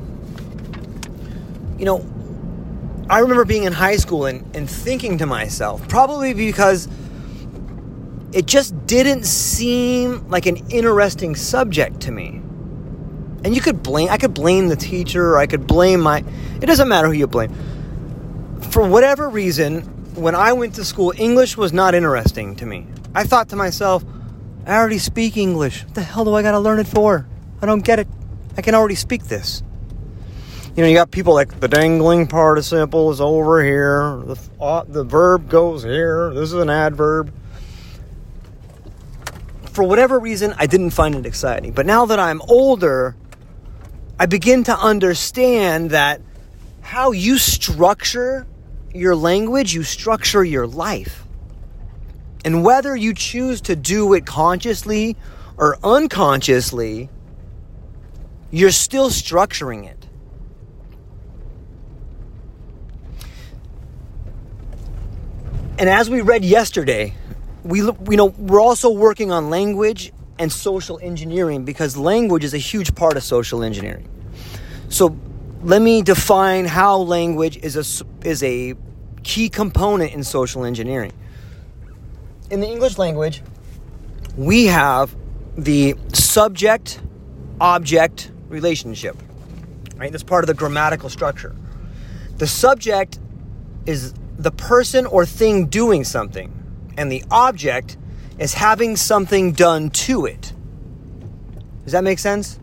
you 1.79 1.85
know, 1.85 2.05
I 3.09 3.17
remember 3.17 3.45
being 3.45 3.63
in 3.63 3.73
high 3.73 3.95
school 3.95 4.27
and, 4.27 4.55
and 4.55 4.69
thinking 4.69 5.17
to 5.17 5.25
myself, 5.25 5.87
probably 5.87 6.35
because 6.35 6.87
it 8.31 8.45
just 8.45 8.85
didn't 8.85 9.23
seem 9.23 10.29
like 10.29 10.45
an 10.45 10.57
interesting 10.69 11.35
subject 11.35 12.01
to 12.01 12.11
me. 12.11 12.43
And 13.43 13.55
you 13.55 13.61
could 13.61 13.81
blame, 13.81 14.09
I 14.11 14.17
could 14.17 14.35
blame 14.35 14.67
the 14.67 14.75
teacher 14.75 15.31
or 15.31 15.39
I 15.39 15.47
could 15.47 15.65
blame 15.65 15.99
my, 15.99 16.23
it 16.61 16.67
doesn't 16.67 16.87
matter 16.87 17.07
who 17.07 17.13
you 17.13 17.25
blame. 17.25 17.51
For 18.69 18.87
whatever 18.87 19.29
reason, 19.29 19.81
when 20.13 20.35
I 20.35 20.53
went 20.53 20.75
to 20.75 20.85
school, 20.85 21.11
English 21.17 21.57
was 21.57 21.73
not 21.73 21.95
interesting 21.95 22.55
to 22.57 22.67
me. 22.67 22.85
I 23.13 23.23
thought 23.23 23.49
to 23.49 23.55
myself, 23.55 24.03
I 24.65 24.75
already 24.75 24.99
speak 24.99 25.37
English. 25.37 25.83
What 25.85 25.95
the 25.95 26.01
hell 26.03 26.25
do 26.25 26.33
I 26.35 26.41
got 26.41 26.51
to 26.51 26.59
learn 26.59 26.79
it 26.79 26.87
for? 26.87 27.27
I 27.61 27.65
don't 27.65 27.83
get 27.83 27.99
it. 27.99 28.07
I 28.57 28.61
can 28.61 28.75
already 28.75 28.95
speak 28.95 29.25
this. 29.25 29.63
You 30.75 30.83
know, 30.83 30.89
you 30.89 30.95
got 30.95 31.11
people 31.11 31.33
like 31.33 31.59
the 31.59 31.67
dangling 31.67 32.27
participle 32.27 33.11
is 33.11 33.19
over 33.19 33.61
here, 33.63 34.21
the, 34.25 34.39
uh, 34.61 34.83
the 34.87 35.03
verb 35.03 35.49
goes 35.49 35.83
here, 35.83 36.33
this 36.33 36.53
is 36.53 36.53
an 36.53 36.69
adverb 36.69 37.33
for 39.71 39.83
whatever 39.83 40.19
reason, 40.19 40.53
I 40.57 40.67
didn't 40.67 40.91
find 40.91 41.15
it 41.15 41.25
exciting. 41.25 41.71
But 41.71 41.85
now 41.85 42.05
that 42.05 42.19
I'm 42.19 42.41
older, 42.43 43.15
I 44.19 44.25
begin 44.25 44.63
to 44.65 44.77
understand 44.77 45.91
that 45.91 46.21
how 46.81 47.11
you 47.11 47.37
structure 47.37 48.45
your 48.93 49.15
language, 49.15 49.73
you 49.73 49.83
structure 49.83 50.43
your 50.43 50.67
life. 50.67 51.23
And 52.43 52.63
whether 52.63 52.95
you 52.95 53.13
choose 53.13 53.61
to 53.61 53.75
do 53.75 54.13
it 54.13 54.25
consciously 54.25 55.15
or 55.57 55.77
unconsciously, 55.83 57.09
you're 58.49 58.71
still 58.71 59.09
structuring 59.09 59.87
it. 59.87 59.97
And 65.77 65.89
as 65.89 66.09
we 66.09 66.21
read 66.21 66.45
yesterday, 66.45 67.15
we 67.63 67.79
you 67.79 67.95
know 68.17 68.25
we're 68.25 68.61
also 68.61 68.91
working 68.91 69.31
on 69.31 69.49
language 69.49 70.11
and 70.37 70.51
social 70.51 70.99
engineering 71.01 71.65
because 71.65 71.97
language 71.97 72.43
is 72.43 72.53
a 72.53 72.59
huge 72.59 72.93
part 72.95 73.17
of 73.17 73.23
social 73.23 73.63
engineering. 73.63 74.07
So 74.89 75.17
let 75.63 75.81
me 75.81 76.01
define 76.01 76.65
how 76.65 76.97
language 76.97 77.57
is 77.57 77.75
a 77.77 78.27
is 78.27 78.43
a 78.43 78.75
key 79.23 79.49
component 79.49 80.13
in 80.13 80.23
social 80.23 80.65
engineering. 80.65 81.13
In 82.51 82.59
the 82.59 82.67
English 82.67 82.97
language, 82.97 83.41
we 84.35 84.65
have 84.65 85.15
the 85.57 85.95
subject 86.11 87.01
object 87.61 88.29
relationship. 88.49 89.15
Right? 89.95 90.11
That's 90.11 90.23
part 90.23 90.43
of 90.43 90.47
the 90.47 90.53
grammatical 90.53 91.09
structure. 91.09 91.55
The 92.37 92.47
subject 92.47 93.19
is 93.85 94.13
the 94.37 94.51
person 94.51 95.05
or 95.05 95.25
thing 95.25 95.67
doing 95.67 96.03
something, 96.03 96.51
and 96.97 97.09
the 97.09 97.23
object 97.31 97.97
is 98.37 98.53
having 98.53 98.97
something 98.97 99.53
done 99.53 99.89
to 99.91 100.25
it. 100.25 100.51
Does 101.85 101.93
that 101.93 102.03
make 102.03 102.19
sense? 102.19 102.59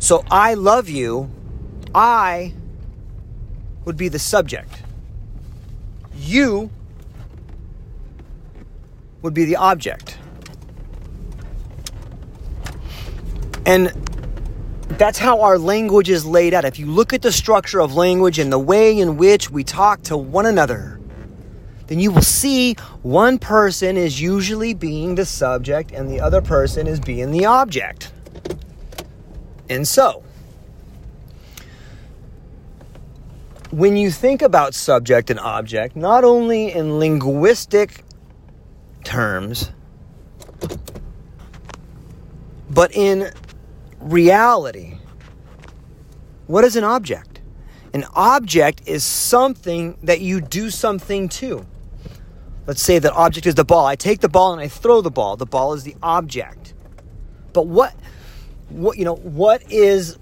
So 0.00 0.24
I 0.28 0.54
love 0.54 0.88
you. 0.88 1.30
I 1.94 2.52
would 3.84 3.96
be 3.96 4.08
the 4.08 4.18
subject. 4.18 4.82
You 6.16 6.70
would 9.22 9.34
be 9.34 9.44
the 9.44 9.56
object. 9.56 10.18
And 13.66 13.92
that's 14.98 15.18
how 15.18 15.40
our 15.40 15.58
language 15.58 16.10
is 16.10 16.26
laid 16.26 16.54
out. 16.54 16.64
If 16.64 16.78
you 16.78 16.86
look 16.86 17.12
at 17.12 17.22
the 17.22 17.32
structure 17.32 17.80
of 17.80 17.94
language 17.94 18.38
and 18.38 18.52
the 18.52 18.58
way 18.58 18.98
in 18.98 19.16
which 19.16 19.50
we 19.50 19.64
talk 19.64 20.02
to 20.02 20.16
one 20.16 20.46
another, 20.46 21.00
then 21.86 21.98
you 21.98 22.10
will 22.12 22.22
see 22.22 22.74
one 23.02 23.38
person 23.38 23.96
is 23.96 24.20
usually 24.20 24.74
being 24.74 25.14
the 25.14 25.24
subject 25.24 25.92
and 25.92 26.08
the 26.08 26.20
other 26.20 26.40
person 26.40 26.86
is 26.86 27.00
being 27.00 27.30
the 27.30 27.46
object. 27.46 28.12
And 29.68 29.86
so, 29.88 30.22
when 33.74 33.96
you 33.96 34.08
think 34.08 34.40
about 34.40 34.72
subject 34.72 35.30
and 35.30 35.40
object, 35.40 35.96
not 35.96 36.22
only 36.22 36.70
in 36.70 37.00
linguistic 37.00 38.04
terms, 39.02 39.72
but 42.70 42.94
in 42.94 43.32
reality. 43.98 44.98
What 46.46 46.62
is 46.62 46.76
an 46.76 46.84
object? 46.84 47.40
An 47.92 48.04
object 48.14 48.82
is 48.86 49.02
something 49.02 49.98
that 50.04 50.20
you 50.20 50.40
do 50.40 50.70
something 50.70 51.28
to. 51.30 51.66
Let's 52.68 52.82
say 52.82 53.00
that 53.00 53.12
object 53.12 53.44
is 53.44 53.56
the 53.56 53.64
ball. 53.64 53.86
I 53.86 53.96
take 53.96 54.20
the 54.20 54.28
ball 54.28 54.52
and 54.52 54.60
I 54.60 54.68
throw 54.68 55.00
the 55.00 55.10
ball. 55.10 55.36
The 55.36 55.46
ball 55.46 55.72
is 55.74 55.82
the 55.82 55.96
object. 56.00 56.74
But 57.52 57.66
what 57.66 57.92
what 58.68 58.98
you 58.98 59.04
know, 59.04 59.16
what 59.16 59.68
is 59.70 60.16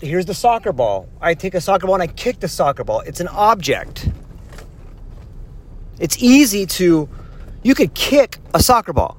here's 0.00 0.26
the 0.26 0.34
soccer 0.34 0.72
ball. 0.72 1.08
I 1.20 1.34
take 1.34 1.54
a 1.54 1.60
soccer 1.60 1.86
ball 1.86 1.94
and 1.96 2.02
I 2.02 2.06
kick 2.06 2.40
the 2.40 2.48
soccer 2.48 2.84
ball. 2.84 3.00
It's 3.00 3.20
an 3.20 3.28
object. 3.28 4.08
It's 5.98 6.20
easy 6.22 6.66
to 6.66 7.08
you 7.62 7.74
could 7.74 7.94
kick 7.94 8.38
a 8.54 8.62
soccer 8.62 8.92
ball. 8.92 9.18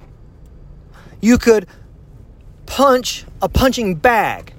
You 1.22 1.38
could 1.38 1.67
punch 2.65 3.26
a 3.41 3.50
punching 3.50 3.96
bag. 3.96 4.54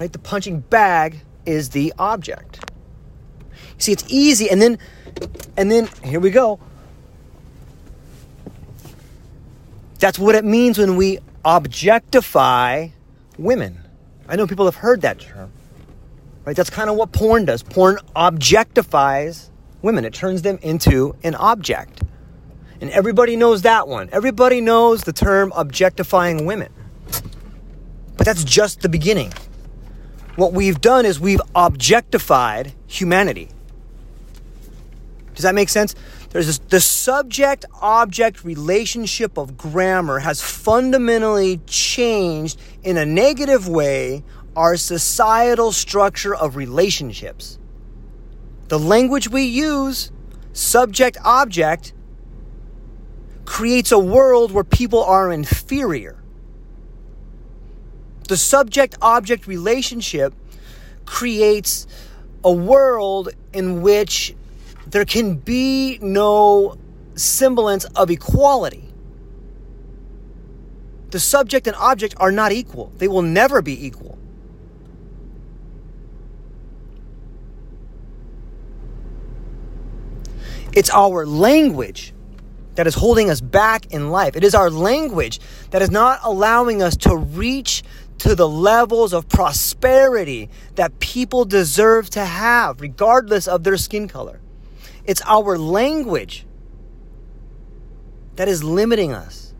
Right? 0.00 0.12
The 0.12 0.18
punching 0.18 0.60
bag 0.60 1.20
is 1.46 1.70
the 1.70 1.92
object. 1.98 2.64
See, 3.78 3.92
it's 3.92 4.04
easy 4.08 4.50
and 4.50 4.60
then 4.60 4.78
and 5.56 5.70
then 5.70 5.88
here 6.02 6.20
we 6.20 6.30
go. 6.30 6.58
That's 10.00 10.18
what 10.18 10.34
it 10.34 10.44
means 10.44 10.78
when 10.78 10.96
we 10.96 11.20
objectify 11.44 12.88
women. 13.38 13.81
I 14.32 14.36
know 14.36 14.46
people 14.46 14.64
have 14.64 14.76
heard 14.76 15.02
that 15.02 15.20
term. 15.20 15.52
Right? 16.46 16.56
That's 16.56 16.70
kind 16.70 16.88
of 16.88 16.96
what 16.96 17.12
porn 17.12 17.44
does. 17.44 17.62
Porn 17.62 17.98
objectifies 18.16 19.50
women. 19.82 20.06
It 20.06 20.14
turns 20.14 20.40
them 20.40 20.58
into 20.62 21.14
an 21.22 21.34
object. 21.34 22.02
And 22.80 22.88
everybody 22.90 23.36
knows 23.36 23.60
that 23.62 23.86
one. 23.86 24.08
Everybody 24.10 24.62
knows 24.62 25.02
the 25.02 25.12
term 25.12 25.52
objectifying 25.54 26.46
women. 26.46 26.72
But 28.16 28.24
that's 28.24 28.42
just 28.42 28.80
the 28.80 28.88
beginning. 28.88 29.34
What 30.36 30.54
we've 30.54 30.80
done 30.80 31.04
is 31.04 31.20
we've 31.20 31.42
objectified 31.54 32.72
humanity. 32.86 33.50
Does 35.34 35.42
that 35.42 35.54
make 35.54 35.68
sense? 35.68 35.94
There's 36.32 36.46
this, 36.46 36.58
the 36.58 36.80
subject 36.80 37.66
object 37.82 38.42
relationship 38.42 39.36
of 39.36 39.58
grammar 39.58 40.20
has 40.20 40.40
fundamentally 40.40 41.58
changed 41.66 42.58
in 42.82 42.96
a 42.96 43.04
negative 43.04 43.68
way 43.68 44.24
our 44.56 44.78
societal 44.78 45.72
structure 45.72 46.34
of 46.34 46.56
relationships. 46.56 47.58
The 48.68 48.78
language 48.78 49.28
we 49.28 49.42
use, 49.42 50.10
subject 50.54 51.18
object, 51.22 51.92
creates 53.44 53.92
a 53.92 53.98
world 53.98 54.52
where 54.52 54.64
people 54.64 55.04
are 55.04 55.30
inferior. 55.30 56.16
The 58.28 58.38
subject 58.38 58.96
object 59.02 59.46
relationship 59.46 60.32
creates 61.04 61.86
a 62.42 62.52
world 62.52 63.28
in 63.52 63.82
which 63.82 64.34
there 64.92 65.04
can 65.06 65.36
be 65.36 65.98
no 66.00 66.76
semblance 67.14 67.84
of 67.96 68.10
equality. 68.10 68.84
The 71.10 71.18
subject 71.18 71.66
and 71.66 71.74
object 71.76 72.14
are 72.18 72.30
not 72.30 72.52
equal, 72.52 72.92
they 72.98 73.08
will 73.08 73.22
never 73.22 73.60
be 73.60 73.86
equal. 73.86 74.18
It's 80.74 80.88
our 80.90 81.26
language 81.26 82.14
that 82.76 82.86
is 82.86 82.94
holding 82.94 83.28
us 83.28 83.42
back 83.42 83.92
in 83.92 84.10
life. 84.10 84.36
It 84.36 84.44
is 84.44 84.54
our 84.54 84.70
language 84.70 85.38
that 85.70 85.82
is 85.82 85.90
not 85.90 86.20
allowing 86.22 86.82
us 86.82 86.96
to 86.98 87.16
reach 87.16 87.82
to 88.18 88.34
the 88.34 88.48
levels 88.48 89.12
of 89.12 89.28
prosperity 89.28 90.48
that 90.76 90.98
people 90.98 91.44
deserve 91.44 92.08
to 92.10 92.24
have, 92.24 92.80
regardless 92.80 93.48
of 93.48 93.64
their 93.64 93.76
skin 93.76 94.08
color. 94.08 94.41
It's 95.04 95.22
our 95.26 95.58
language 95.58 96.46
that 98.36 98.48
is 98.48 98.62
limiting 98.64 99.12
us. 99.12 99.54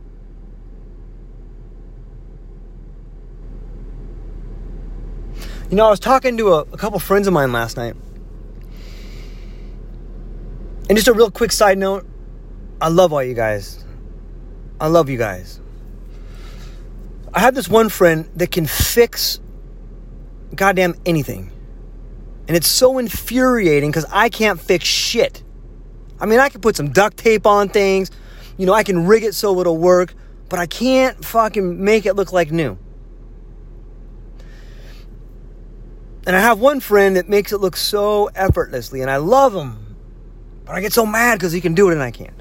You 5.70 5.76
know, 5.76 5.87
I 5.87 5.90
was 5.90 6.00
talking 6.00 6.37
to 6.37 6.52
a, 6.55 6.59
a 6.61 6.76
couple 6.76 6.98
friends 6.98 7.26
of 7.26 7.33
mine 7.33 7.52
last 7.52 7.76
night. 7.76 7.96
And 10.88 10.96
just 10.98 11.09
a 11.09 11.12
real 11.12 11.31
quick 11.31 11.52
side 11.52 11.78
note 11.78 12.07
I 12.81 12.88
love 12.88 13.12
all 13.12 13.22
you 13.22 13.35
guys. 13.35 13.85
I 14.81 14.88
love 14.88 15.09
you 15.09 15.16
guys. 15.16 15.61
I 17.33 17.38
have 17.38 17.55
this 17.55 17.68
one 17.68 17.88
friend 17.88 18.28
that 18.35 18.50
can 18.50 18.66
fix 18.66 19.38
goddamn 20.57 20.96
anything. 21.07 21.52
And 22.48 22.57
it's 22.57 22.68
so 22.68 22.98
infuriating 22.98 23.90
because 23.90 24.07
I 24.11 24.28
can't 24.28 24.61
fix 24.61 24.85
shit. 24.85 25.42
I 26.20 26.26
mean, 26.26 26.38
I 26.38 26.48
can 26.48 26.61
put 26.61 26.76
some 26.76 26.90
duct 26.90 27.16
tape 27.16 27.46
on 27.46 27.68
things, 27.68 28.11
you 28.57 28.66
know, 28.66 28.72
I 28.74 28.83
can 28.83 29.07
rig 29.07 29.24
it 29.24 29.35
so 29.35 29.59
it'll 29.61 29.78
work, 29.78 30.14
but 30.48 30.59
I 30.59 30.66
can't 30.66 31.24
fucking 31.24 31.83
make 31.83 32.07
it 32.07 32.14
look 32.14 32.33
like 32.33 32.52
new. 32.52 32.78
And 36.26 36.37
I 36.37 36.40
have 36.40 36.61
one 36.61 36.78
friend 36.78 37.16
that 37.16 37.28
makes 37.28 37.52
it 37.52 37.59
look 37.59 37.76
so 37.76 38.26
effortlessly, 38.35 39.00
and 39.00 39.11
I 39.11 39.16
love 39.16 39.55
him. 39.55 39.96
But 40.64 40.76
I 40.76 40.81
get 40.81 40.92
so 40.92 41.05
mad 41.05 41.38
because 41.38 41.52
he 41.52 41.61
can 41.61 41.74
do 41.74 41.88
it 41.88 41.94
and 41.94 42.02
I 42.02 42.12
can't. 42.12 42.40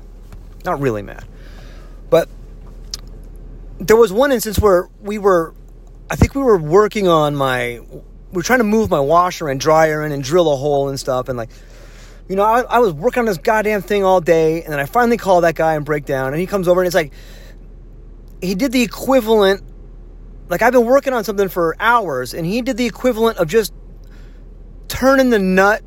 Not 0.63 0.79
really 0.79 1.01
mad. 1.01 1.25
But 2.11 2.29
there 3.79 3.97
was 3.97 4.13
one 4.13 4.31
instance 4.31 4.59
where 4.59 4.89
we 5.01 5.17
were, 5.17 5.55
I 6.09 6.15
think 6.15 6.35
we 6.35 6.43
were 6.43 6.57
working 6.57 7.07
on 7.07 7.35
my, 7.35 7.81
were 8.31 8.43
trying 8.43 8.59
to 8.59 8.65
move 8.65 8.89
my 8.89 8.99
washer 8.99 9.49
and 9.49 9.59
dryer 9.59 10.05
in 10.05 10.11
and 10.11 10.23
drill 10.23 10.51
a 10.51 10.55
hole 10.55 10.89
and 10.89 10.99
stuff. 10.99 11.29
And 11.29 11.37
like, 11.37 11.49
you 12.27 12.35
know, 12.35 12.43
I, 12.43 12.61
I 12.61 12.79
was 12.79 12.93
working 12.93 13.21
on 13.21 13.25
this 13.25 13.37
goddamn 13.37 13.81
thing 13.81 14.03
all 14.03 14.21
day. 14.21 14.63
And 14.63 14.71
then 14.71 14.79
I 14.79 14.85
finally 14.85 15.17
call 15.17 15.41
that 15.41 15.55
guy 15.55 15.75
and 15.75 15.85
break 15.85 16.05
down. 16.05 16.33
And 16.33 16.39
he 16.39 16.47
comes 16.47 16.67
over 16.67 16.81
and 16.81 16.87
it's 16.87 16.95
like, 16.95 17.13
he 18.41 18.55
did 18.55 18.71
the 18.71 18.81
equivalent 18.81 19.63
like 20.51 20.61
I've 20.61 20.73
been 20.73 20.85
working 20.85 21.13
on 21.13 21.23
something 21.23 21.47
for 21.47 21.77
hours 21.79 22.33
and 22.33 22.45
he 22.45 22.61
did 22.61 22.75
the 22.75 22.85
equivalent 22.85 23.37
of 23.37 23.47
just 23.47 23.73
turning 24.89 25.29
the 25.29 25.39
nut 25.39 25.81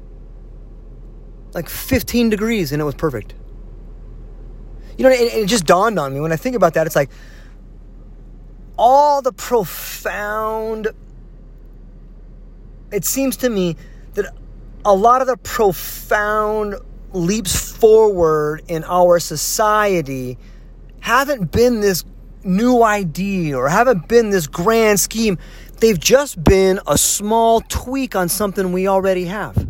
like 1.52 1.68
15 1.68 2.30
degrees 2.30 2.72
and 2.72 2.80
it 2.80 2.84
was 2.86 2.94
perfect. 2.94 3.34
You 4.96 5.04
know, 5.04 5.10
it, 5.10 5.34
it 5.34 5.46
just 5.48 5.66
dawned 5.66 5.98
on 5.98 6.14
me 6.14 6.20
when 6.20 6.32
I 6.32 6.36
think 6.36 6.56
about 6.56 6.72
that. 6.74 6.86
It's 6.86 6.96
like 6.96 7.10
all 8.78 9.20
the 9.20 9.34
profound, 9.34 10.88
it 12.94 13.04
seems 13.04 13.36
to 13.38 13.50
me 13.50 13.76
that 14.14 14.32
a 14.84 14.94
lot 14.94 15.20
of 15.20 15.26
the 15.26 15.36
profound 15.38 16.76
leaps 17.12 17.72
forward 17.72 18.62
in 18.68 18.84
our 18.84 19.18
society 19.18 20.38
haven't 21.00 21.50
been 21.50 21.80
this 21.80 22.04
new 22.44 22.82
idea 22.82 23.56
or 23.56 23.68
haven't 23.68 24.06
been 24.08 24.30
this 24.30 24.46
grand 24.46 25.00
scheme. 25.00 25.38
They've 25.80 25.98
just 25.98 26.42
been 26.42 26.80
a 26.86 26.96
small 26.96 27.60
tweak 27.62 28.14
on 28.14 28.28
something 28.28 28.72
we 28.72 28.86
already 28.86 29.24
have. 29.24 29.68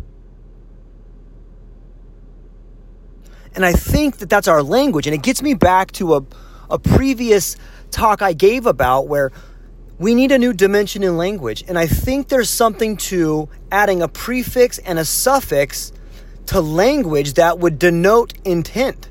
And 3.55 3.65
I 3.65 3.71
think 3.71 4.17
that 4.17 4.29
that's 4.29 4.47
our 4.47 4.61
language. 4.61 5.07
And 5.07 5.13
it 5.15 5.23
gets 5.23 5.41
me 5.41 5.53
back 5.53 5.91
to 5.93 6.15
a, 6.15 6.25
a 6.69 6.77
previous 6.77 7.55
talk 7.89 8.21
I 8.21 8.33
gave 8.33 8.65
about 8.65 9.07
where 9.07 9.31
we 9.97 10.13
need 10.13 10.31
a 10.31 10.37
new 10.37 10.53
dimension 10.53 11.03
in 11.03 11.17
language. 11.17 11.63
And 11.67 11.77
I 11.77 11.87
think 11.87 12.27
there's 12.27 12.49
something 12.49 12.97
to 12.97 13.49
adding 13.71 14.01
a 14.01 14.07
prefix 14.07 14.77
and 14.79 14.99
a 14.99 15.05
suffix 15.05 15.93
to 16.47 16.61
language 16.61 17.33
that 17.33 17.59
would 17.59 17.79
denote 17.79 18.33
intent. 18.43 19.09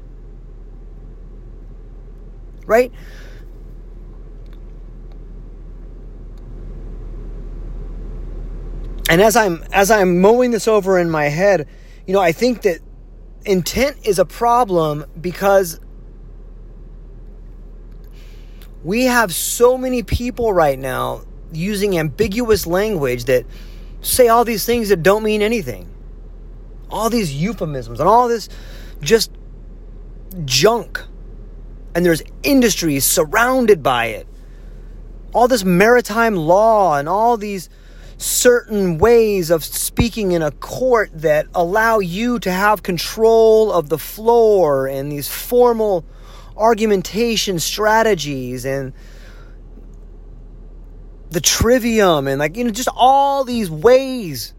Right? 2.67 2.93
And 9.09 9.21
as 9.21 9.37
I'm 9.37 9.63
as 9.73 9.91
I'm 9.91 10.21
mowing 10.21 10.51
this 10.51 10.67
over 10.67 10.99
in 10.99 11.11
my 11.11 11.27
head, 11.27 11.69
you 12.07 12.15
know, 12.15 12.21
I 12.21 12.33
think 12.33 12.63
that 12.63 12.81
intent 13.45 13.99
is 14.05 14.19
a 14.19 14.25
problem 14.25 15.05
because 15.21 15.79
we 18.85 19.05
have 19.05 19.35
so 19.35 19.79
many 19.79 20.03
people 20.03 20.53
right 20.53 20.79
now 20.79 21.23
using 21.53 21.99
ambiguous 21.99 22.67
language 22.67 23.25
that 23.25 23.47
say 24.03 24.29
all 24.29 24.45
these 24.45 24.67
things 24.67 24.91
that 24.91 25.03
don't 25.03 25.23
mean 25.23 25.41
anything. 25.41 25.89
All 26.91 27.09
these 27.09 27.35
euphemisms 27.35 27.99
and 27.99 28.09
all 28.09 28.29
this 28.29 28.49
just 29.01 29.33
junk. 30.45 31.03
And 31.95 32.05
there's 32.05 32.23
industries 32.43 33.05
surrounded 33.05 33.83
by 33.83 34.07
it. 34.07 34.27
All 35.33 35.49
this 35.49 35.65
maritime 35.65 36.37
law 36.37 36.99
and 36.99 37.09
all 37.09 37.37
these 37.39 37.71
certain 38.19 38.99
ways 38.99 39.51
of 39.51 39.65
speaking 39.65 40.33
in 40.33 40.43
a 40.43 40.51
court 40.51 41.11
that 41.15 41.47
allow 41.55 41.99
you 42.01 42.39
to 42.41 42.53
have 42.53 42.83
control 42.83 43.73
of 43.73 43.89
the 43.89 43.99
floor 43.99 44.87
and 44.87 45.11
these 45.11 45.29
formal 45.29 46.05
argumentation 46.57 47.59
strategies 47.59 48.65
and 48.65 48.93
the 51.31 51.41
trivium 51.41 52.29
and 52.29 52.39
like 52.39 52.57
you 52.57 52.65
know 52.65 52.71
just 52.71 52.89
all 52.95 53.45
these 53.45 53.71
ways 53.71 54.55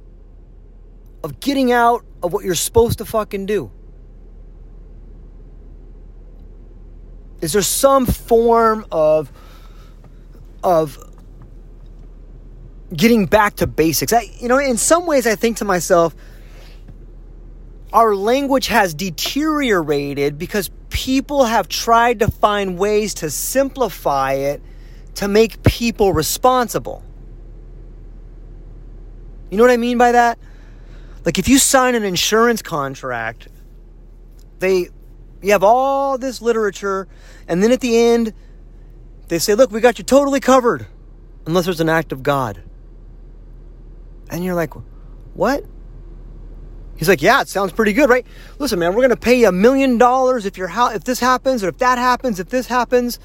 of 1.24 1.40
getting 1.40 1.72
out 1.72 2.04
of 2.22 2.34
what 2.34 2.44
you're 2.44 2.54
supposed 2.54 2.98
to 2.98 3.06
fucking 3.06 3.46
do 3.46 3.72
is 7.42 7.54
there 7.54 7.62
some 7.62 8.06
form 8.06 8.86
of 8.92 9.32
of 10.64 10.98
getting 12.94 13.26
back 13.26 13.56
to 13.58 13.68
basics. 13.68 14.14
I, 14.14 14.30
you 14.40 14.48
know, 14.48 14.58
in 14.58 14.78
some 14.78 15.06
ways, 15.06 15.28
I 15.28 15.36
think 15.36 15.58
to 15.58 15.66
myself, 15.66 16.16
our 17.96 18.14
language 18.14 18.68
has 18.68 18.94
deteriorated 18.94 20.38
because 20.38 20.70
people 20.90 21.46
have 21.46 21.70
tried 21.70 22.20
to 22.20 22.30
find 22.30 22.78
ways 22.78 23.14
to 23.14 23.30
simplify 23.30 24.34
it 24.34 24.62
to 25.14 25.30
make 25.30 25.64
people 25.64 26.12
responsible. 26.12 27.02
You 29.50 29.58
know 29.58 29.64
what 29.64 29.72
I 29.72 29.78
mean 29.78 29.98
by 29.98 30.12
that? 30.12 30.38
Like 31.24 31.40
if 31.40 31.48
you 31.48 31.58
sign 31.58 31.96
an 31.96 32.04
insurance 32.04 32.62
contract, 32.62 33.48
they 34.60 34.90
you 35.42 35.52
have 35.54 35.64
all 35.64 36.18
this 36.18 36.42
literature 36.42 37.08
and 37.48 37.64
then 37.64 37.72
at 37.72 37.80
the 37.80 37.98
end 37.98 38.34
they 39.30 39.40
say, 39.40 39.56
"Look, 39.56 39.72
we 39.72 39.80
got 39.80 39.98
you 39.98 40.04
totally 40.04 40.42
covered." 40.42 40.86
Unless 41.48 41.66
there's 41.66 41.80
an 41.80 41.90
act 41.90 42.12
of 42.12 42.24
God. 42.24 42.62
And 44.30 44.44
you're 44.44 44.56
like, 44.56 44.74
what? 45.34 45.64
He's 46.98 47.10
like, 47.10 47.22
yeah, 47.22 47.42
it 47.42 47.50
sounds 47.50 47.74
pretty 47.74 47.94
good, 47.94 48.10
right? 48.10 48.26
Listen, 48.58 48.80
man, 48.80 48.94
we're 48.94 49.02
gonna 49.02 49.18
pay 49.18 49.40
you 49.40 49.48
a 49.48 49.52
million 49.52 49.98
dollars 49.98 50.46
if 50.46 50.58
your 50.58 50.68
ho- 50.70 50.92
if 50.92 51.04
this 51.04 51.20
happens, 51.20 51.64
or 51.64 51.70
if 51.70 51.78
that 51.80 51.98
happens, 51.98 52.40
if 52.40 52.50
this 52.50 52.68
happens. 52.68 53.20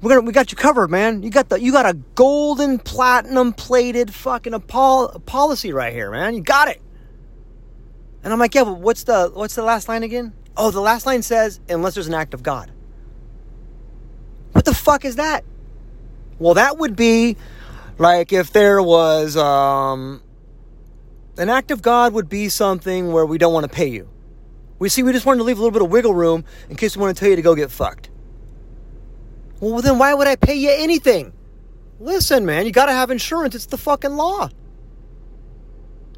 We're 0.00 0.10
gonna 0.10 0.22
we 0.22 0.32
got 0.32 0.50
you 0.52 0.56
covered, 0.56 0.90
man. 0.90 1.22
You 1.22 1.30
got 1.30 1.48
the 1.48 1.60
you 1.60 1.72
got 1.72 1.86
a 1.86 1.94
golden 2.14 2.78
platinum 2.78 3.52
plated 3.52 4.12
fucking 4.12 4.58
pol- 4.62 5.20
policy 5.26 5.72
right 5.72 5.92
here, 5.92 6.10
man. 6.10 6.34
You 6.34 6.42
got 6.42 6.68
it. 6.68 6.80
And 8.22 8.32
I'm 8.32 8.38
like, 8.38 8.54
yeah, 8.54 8.64
but 8.64 8.78
what's 8.78 9.04
the 9.04 9.30
what's 9.34 9.54
the 9.54 9.62
last 9.62 9.88
line 9.88 10.02
again? 10.02 10.32
Oh, 10.56 10.70
the 10.70 10.80
last 10.80 11.04
line 11.04 11.22
says, 11.22 11.60
unless 11.68 11.94
there's 11.94 12.06
an 12.06 12.14
act 12.14 12.32
of 12.32 12.42
God. 12.42 12.70
What 14.52 14.64
the 14.64 14.74
fuck 14.74 15.04
is 15.04 15.16
that? 15.16 15.44
Well, 16.38 16.54
that 16.54 16.78
would 16.78 16.96
be 16.96 17.36
like 17.98 18.32
if 18.32 18.52
there 18.52 18.82
was 18.82 19.36
um, 19.36 20.22
an 21.36 21.48
act 21.48 21.70
of 21.70 21.82
God 21.82 22.12
would 22.12 22.28
be 22.28 22.48
something 22.48 23.12
where 23.12 23.26
we 23.26 23.38
don't 23.38 23.52
want 23.52 23.64
to 23.64 23.70
pay 23.70 23.88
you. 23.88 24.08
We 24.78 24.88
see 24.88 25.02
we 25.02 25.12
just 25.12 25.26
wanted 25.26 25.38
to 25.38 25.44
leave 25.44 25.58
a 25.58 25.62
little 25.62 25.72
bit 25.72 25.82
of 25.82 25.90
wiggle 25.90 26.14
room 26.14 26.44
in 26.68 26.76
case 26.76 26.96
we 26.96 27.00
want 27.00 27.16
to 27.16 27.20
tell 27.20 27.30
you 27.30 27.36
to 27.36 27.42
go 27.42 27.54
get 27.54 27.70
fucked. 27.70 28.10
Well, 29.60 29.80
then 29.80 29.98
why 29.98 30.14
would 30.14 30.26
I 30.26 30.36
pay 30.36 30.54
you 30.54 30.70
anything? 30.70 31.32
Listen, 32.00 32.44
man, 32.44 32.66
you 32.66 32.72
got 32.72 32.86
to 32.86 32.92
have 32.92 33.10
insurance. 33.10 33.54
It's 33.54 33.66
the 33.66 33.78
fucking 33.78 34.14
law. 34.14 34.50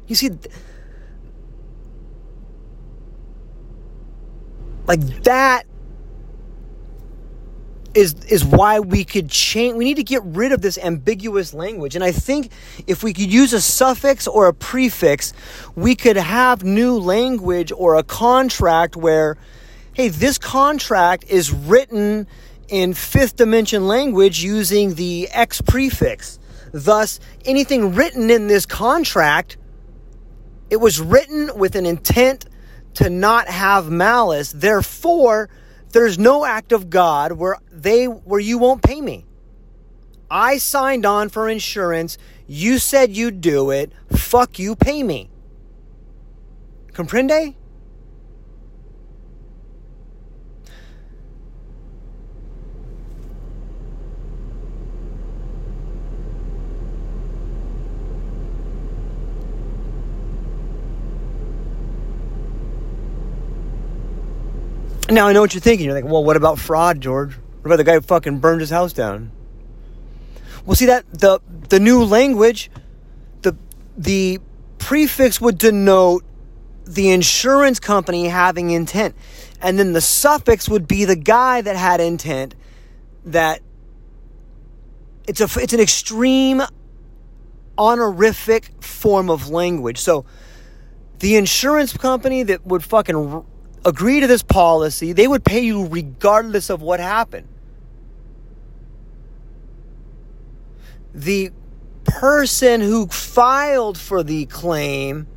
You 0.07 0.15
see, 0.15 0.31
like 4.85 5.01
that 5.23 5.65
is 7.97 8.13
is 8.25 8.45
why 8.45 8.79
we 8.79 9.03
could 9.03 9.27
change 9.27 9.75
we 9.75 9.83
need 9.83 9.95
to 9.95 10.03
get 10.03 10.21
rid 10.23 10.51
of 10.51 10.61
this 10.61 10.77
ambiguous 10.77 11.51
language. 11.51 11.95
And 11.95 12.03
i 12.03 12.11
think 12.11 12.51
if 12.85 13.01
we 13.03 13.11
could 13.11 13.33
use 13.33 13.53
a 13.53 13.59
suffix 13.59 14.27
or 14.27 14.45
a 14.45 14.53
prefix 14.53 15.33
we 15.75 15.95
could 15.95 16.15
have 16.15 16.63
new 16.63 16.99
language 16.99 17.71
or 17.75 17.95
a 17.95 18.03
contract 18.03 18.95
where 18.95 19.35
hey 19.93 20.09
this 20.09 20.37
contract 20.37 21.25
is 21.27 21.51
written 21.51 22.27
in 22.67 22.93
fifth 22.93 23.35
dimension 23.35 23.87
language 23.87 24.43
using 24.43 24.93
the 24.93 25.27
x 25.31 25.59
prefix. 25.61 26.37
Thus 26.71 27.19
anything 27.45 27.95
written 27.95 28.29
in 28.29 28.47
this 28.47 28.67
contract 28.67 29.57
it 30.69 30.77
was 30.77 31.01
written 31.01 31.49
with 31.57 31.75
an 31.75 31.87
intent 31.87 32.45
to 32.95 33.09
not 33.09 33.47
have 33.47 33.89
malice. 33.89 34.51
Therefore 34.51 35.49
there's 35.91 36.17
no 36.17 36.45
act 36.45 36.71
of 36.71 36.89
God 36.89 37.33
where 37.33 37.57
they 37.71 38.05
where 38.05 38.39
you 38.39 38.57
won't 38.57 38.81
pay 38.81 39.01
me. 39.01 39.25
I 40.29 40.57
signed 40.57 41.05
on 41.05 41.29
for 41.29 41.47
insurance. 41.49 42.17
You 42.47 42.79
said 42.79 43.15
you'd 43.15 43.41
do 43.41 43.71
it. 43.71 43.91
Fuck 44.11 44.59
you, 44.59 44.75
pay 44.75 45.03
me. 45.03 45.29
Comprende? 46.93 47.56
Now 65.09 65.27
I 65.27 65.33
know 65.33 65.41
what 65.41 65.53
you're 65.53 65.61
thinking. 65.61 65.85
You're 65.85 65.95
like, 65.95 66.05
well, 66.05 66.23
what 66.23 66.35
about 66.35 66.59
fraud, 66.59 66.99
George? 66.99 67.33
What 67.35 67.65
about 67.65 67.77
the 67.77 67.83
guy 67.83 67.93
who 67.93 68.01
fucking 68.01 68.39
burned 68.39 68.61
his 68.61 68.69
house 68.69 68.93
down? 68.93 69.31
Well, 70.65 70.75
see 70.75 70.87
that 70.87 71.05
the 71.11 71.39
the 71.69 71.79
new 71.79 72.03
language, 72.03 72.69
the 73.41 73.55
the 73.97 74.39
prefix 74.79 75.39
would 75.39 75.57
denote 75.57 76.25
the 76.85 77.09
insurance 77.09 77.79
company 77.79 78.27
having 78.27 78.71
intent, 78.71 79.15
and 79.61 79.79
then 79.79 79.93
the 79.93 80.01
suffix 80.01 80.67
would 80.67 80.87
be 80.87 81.05
the 81.05 81.15
guy 81.15 81.61
that 81.61 81.75
had 81.77 82.01
intent. 82.01 82.53
That 83.25 83.61
it's 85.25 85.39
a 85.39 85.47
it's 85.59 85.73
an 85.73 85.79
extreme 85.79 86.61
honorific 87.77 88.83
form 88.83 89.29
of 89.29 89.49
language. 89.49 89.99
So 89.99 90.25
the 91.19 91.37
insurance 91.37 91.95
company 91.95 92.43
that 92.43 92.65
would 92.65 92.83
fucking 92.83 93.45
agree 93.87 94.19
to 94.19 94.27
this 94.27 94.43
policy, 94.43 95.13
they 95.13 95.27
would 95.27 95.43
pay 95.43 95.61
you 95.61 95.87
regardless 95.87 96.69
of 96.69 96.81
what 96.81 96.99
happened. 96.99 97.47
the 101.17 101.51
person 102.03 102.79
who 102.79 103.07
filed 103.07 103.97
for 103.97 104.21
the 104.21 104.45
claim, 104.45 105.27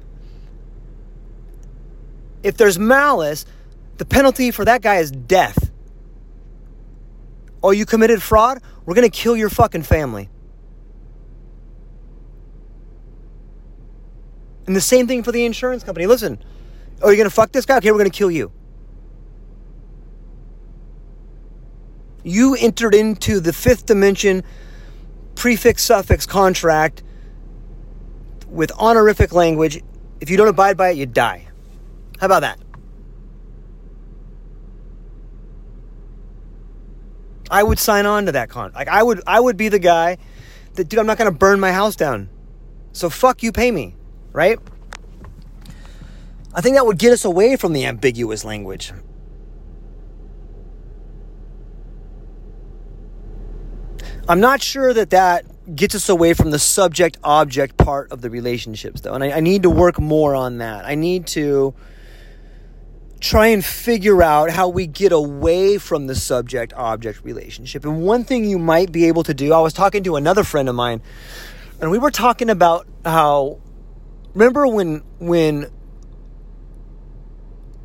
if 2.43 2.57
there's 2.57 2.79
malice, 2.79 3.47
the 3.97 4.05
penalty 4.05 4.51
for 4.51 4.65
that 4.67 4.83
guy 4.83 4.97
is 4.97 5.11
death. 5.11 5.71
Oh, 7.63 7.71
you 7.71 7.87
committed 7.87 8.23
fraud? 8.23 8.63
We're 8.85 8.95
going 8.95 9.11
to 9.11 9.17
kill 9.17 9.37
your 9.37 9.49
fucking 9.49 9.83
family. 9.83 10.29
And 14.67 14.77
the 14.77 14.81
same 14.81 15.07
thing 15.07 15.23
for 15.23 15.33
the 15.33 15.45
insurance 15.45 15.83
company. 15.83 16.07
Listen, 16.07 16.39
oh, 17.03 17.11
you're 17.11 17.25
to 17.25 17.31
fuck 17.31 17.53
this 17.53 17.67
guy? 17.67 17.79
Okay, 17.79 17.91
we're 17.91 17.99
to 18.11 18.17
kill 18.17 18.31
you. 18.31 18.53
You 22.23 22.55
entered 22.55 22.95
into 22.95 23.41
the 23.41 23.53
fifth 23.53 23.87
dimension 23.87 24.45
prefix 25.35 25.83
suffix 25.83 26.27
contract 26.27 27.03
with 28.49 28.71
honorific 28.73 29.33
language. 29.33 29.83
If 30.21 30.29
you 30.29 30.37
don't 30.37 30.49
abide 30.49 30.77
by 30.77 30.91
it, 30.91 30.97
you 30.97 31.07
die. 31.07 31.47
How 32.19 32.27
about 32.27 32.41
that? 32.41 32.59
I 37.51 37.63
would 37.63 37.79
sign 37.79 38.07
on 38.07 38.27
to 38.27 38.33
that 38.33 38.49
con. 38.49 38.73
Like 38.75 38.89
I 38.89 39.03
would 39.03 39.23
I 39.27 39.41
would 39.41 39.57
be 39.57 39.69
the 39.69 39.79
guy 39.79 40.19
that 40.75 40.89
dude, 40.89 41.01
I'm 41.01 41.07
not 41.07 41.19
gonna 41.19 41.33
burn 41.33 41.59
my 41.59 41.73
house 41.73 41.97
down. 41.97 42.29
So 42.93 43.11
fuck 43.11 43.43
you 43.43 43.51
pay 43.51 43.71
me, 43.71 43.97
right? 44.33 44.59
I 46.55 46.61
think 46.61 46.77
that 46.77 46.85
would 46.85 46.99
get 46.99 47.13
us 47.13 47.25
away 47.25 47.57
from 47.57 47.73
the 47.73 47.87
ambiguous 47.87 48.45
language. 48.45 48.93
I'm 54.29 54.41
not 54.41 54.63
sure 54.63 54.93
that 54.93 55.11
that 55.11 55.45
gets 55.75 55.95
us 55.95 56.09
away 56.09 56.35
from 56.35 56.51
the 56.51 56.59
subject 56.59 57.19
object 57.23 57.77
part 57.77 58.13
of 58.13 58.21
the 58.21 58.31
relationships, 58.31 59.01
though. 59.01 59.15
And 59.15 59.25
I, 59.25 59.33
I, 59.33 59.41
need 59.41 59.63
to 59.65 59.71
work 59.71 59.99
more 59.99 60.35
on 60.35 60.59
that. 60.59 60.85
I 60.85 60.95
need 60.95 61.27
to 61.29 61.75
try 63.21 63.49
and 63.49 63.65
figure 63.65 64.23
out 64.23 64.51
how 64.51 64.69
we 64.69 64.87
get 64.87 65.13
away 65.13 65.79
from 65.79 66.07
the 66.07 66.15
subject 66.15 66.73
object 66.75 67.25
relationship. 67.25 67.85
And 67.85 68.03
one 68.03 68.25
thing 68.25 68.45
you 68.45 68.59
might 68.59 68.93
be 68.93 69.07
able 69.07 69.23
to 69.25 69.35
do, 69.35 69.53
I 69.53 69.61
was 69.61 69.73
talking 69.73 70.03
to 70.05 70.17
another 70.17 70.45
friend 70.45 70.69
of 70.69 70.75
mine, 70.75 71.03
and 71.81 71.91
we 71.91 71.99
were 71.99 72.11
talking 72.11 72.51
about 72.51 72.87
how 73.05 73.61
remember 74.35 74.67
when 74.67 75.03
when 75.19 75.71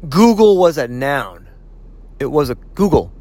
Google 0.09 0.57
was 0.57 0.77
a 0.77 0.87
noun. 0.87 1.47
It 2.19 2.27
was 2.27 2.49
a 2.49 2.55
Google. 2.55 3.11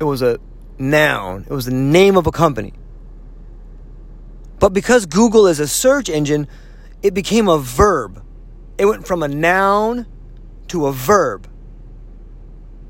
It 0.00 0.04
was 0.04 0.22
a 0.22 0.38
noun, 0.78 1.46
it 1.48 1.52
was 1.52 1.66
the 1.66 1.74
name 1.74 2.16
of 2.16 2.26
a 2.26 2.32
company. 2.32 2.72
But 4.58 4.72
because 4.72 5.06
Google 5.06 5.46
is 5.46 5.60
a 5.60 5.68
search 5.68 6.08
engine, 6.08 6.48
it 7.02 7.14
became 7.14 7.48
a 7.48 7.58
verb. 7.58 8.22
It 8.78 8.86
went 8.86 9.06
from 9.06 9.22
a 9.22 9.28
noun 9.28 10.06
to 10.68 10.86
a 10.86 10.92
verb. 10.92 11.48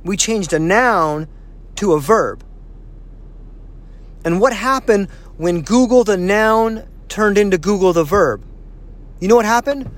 We 0.05 0.17
changed 0.17 0.53
a 0.53 0.59
noun 0.59 1.29
to 1.77 1.93
a 1.93 2.01
verb. 2.01 2.45
And 4.25 4.41
what 4.41 4.53
happened 4.53 5.09
when 5.37 5.63
Google 5.63 6.05
the 6.05 6.17
noun 6.17 6.89
turned 7.09 7.37
into 7.37 7.59
Google 7.59 7.93
the 7.93 8.05
verb? 8.05 8.45
You 9.21 9.29
know 9.29 9.37
what 9.37 9.45
happened? 9.45 9.91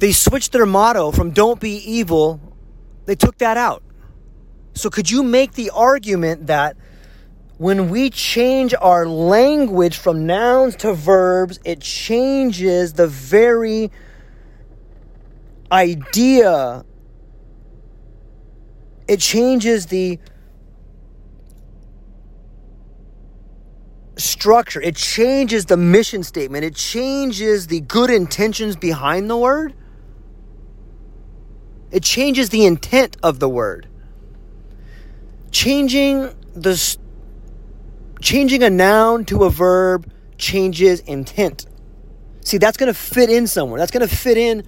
They 0.00 0.12
switched 0.12 0.52
their 0.52 0.64
motto 0.64 1.10
from 1.10 1.30
don't 1.30 1.60
be 1.60 1.76
evil, 1.76 2.40
they 3.04 3.14
took 3.14 3.36
that 3.38 3.58
out. 3.58 3.82
So, 4.74 4.88
could 4.88 5.10
you 5.10 5.22
make 5.22 5.52
the 5.52 5.70
argument 5.70 6.46
that 6.46 6.76
when 7.58 7.90
we 7.90 8.08
change 8.08 8.74
our 8.80 9.06
language 9.06 9.98
from 9.98 10.24
nouns 10.24 10.74
to 10.76 10.94
verbs, 10.94 11.60
it 11.66 11.82
changes 11.82 12.94
the 12.94 13.06
very 13.06 13.90
idea, 15.70 16.86
it 19.06 19.20
changes 19.20 19.84
the 19.86 20.18
structure, 24.16 24.80
it 24.80 24.96
changes 24.96 25.66
the 25.66 25.76
mission 25.76 26.22
statement, 26.22 26.64
it 26.64 26.74
changes 26.74 27.66
the 27.66 27.80
good 27.80 28.08
intentions 28.08 28.76
behind 28.76 29.28
the 29.28 29.36
word, 29.36 29.74
it 31.90 32.02
changes 32.02 32.50
the 32.50 32.64
intent 32.64 33.16
of 33.22 33.38
the 33.40 33.48
word 33.48 33.86
changing 35.50 36.34
the 36.54 36.96
changing 38.20 38.62
a 38.62 38.70
noun 38.70 39.24
to 39.26 39.44
a 39.44 39.50
verb 39.50 40.10
changes 40.36 41.00
intent. 41.00 41.66
See, 42.42 42.58
that's 42.58 42.76
going 42.76 42.92
to 42.92 42.98
fit 42.98 43.30
in 43.30 43.46
somewhere. 43.46 43.78
That's 43.78 43.90
going 43.90 44.06
to 44.06 44.14
fit 44.14 44.36
in 44.36 44.64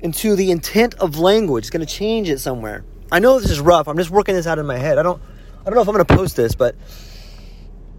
into 0.00 0.34
the 0.34 0.50
intent 0.50 0.94
of 0.94 1.18
language. 1.18 1.64
It's 1.64 1.70
going 1.70 1.84
to 1.84 1.92
change 1.92 2.28
it 2.28 2.38
somewhere. 2.38 2.84
I 3.10 3.18
know 3.18 3.38
this 3.38 3.50
is 3.50 3.60
rough. 3.60 3.88
I'm 3.88 3.96
just 3.96 4.10
working 4.10 4.34
this 4.34 4.46
out 4.46 4.58
in 4.58 4.66
my 4.66 4.78
head. 4.78 4.98
I 4.98 5.02
don't 5.02 5.20
I 5.60 5.64
don't 5.66 5.74
know 5.74 5.82
if 5.82 5.88
I'm 5.88 5.94
going 5.94 6.06
to 6.06 6.16
post 6.16 6.36
this, 6.36 6.54
but 6.54 6.74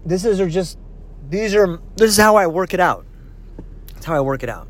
this 0.04 0.24
is 0.24 0.40
are 0.40 0.48
just 0.48 0.78
these 1.28 1.54
are 1.54 1.80
this 1.96 2.10
is 2.10 2.16
how 2.16 2.36
I 2.36 2.46
work 2.46 2.74
it 2.74 2.80
out. 2.80 3.06
That's 3.94 4.06
how 4.06 4.14
I 4.14 4.20
work 4.20 4.42
it 4.42 4.48
out. 4.48 4.68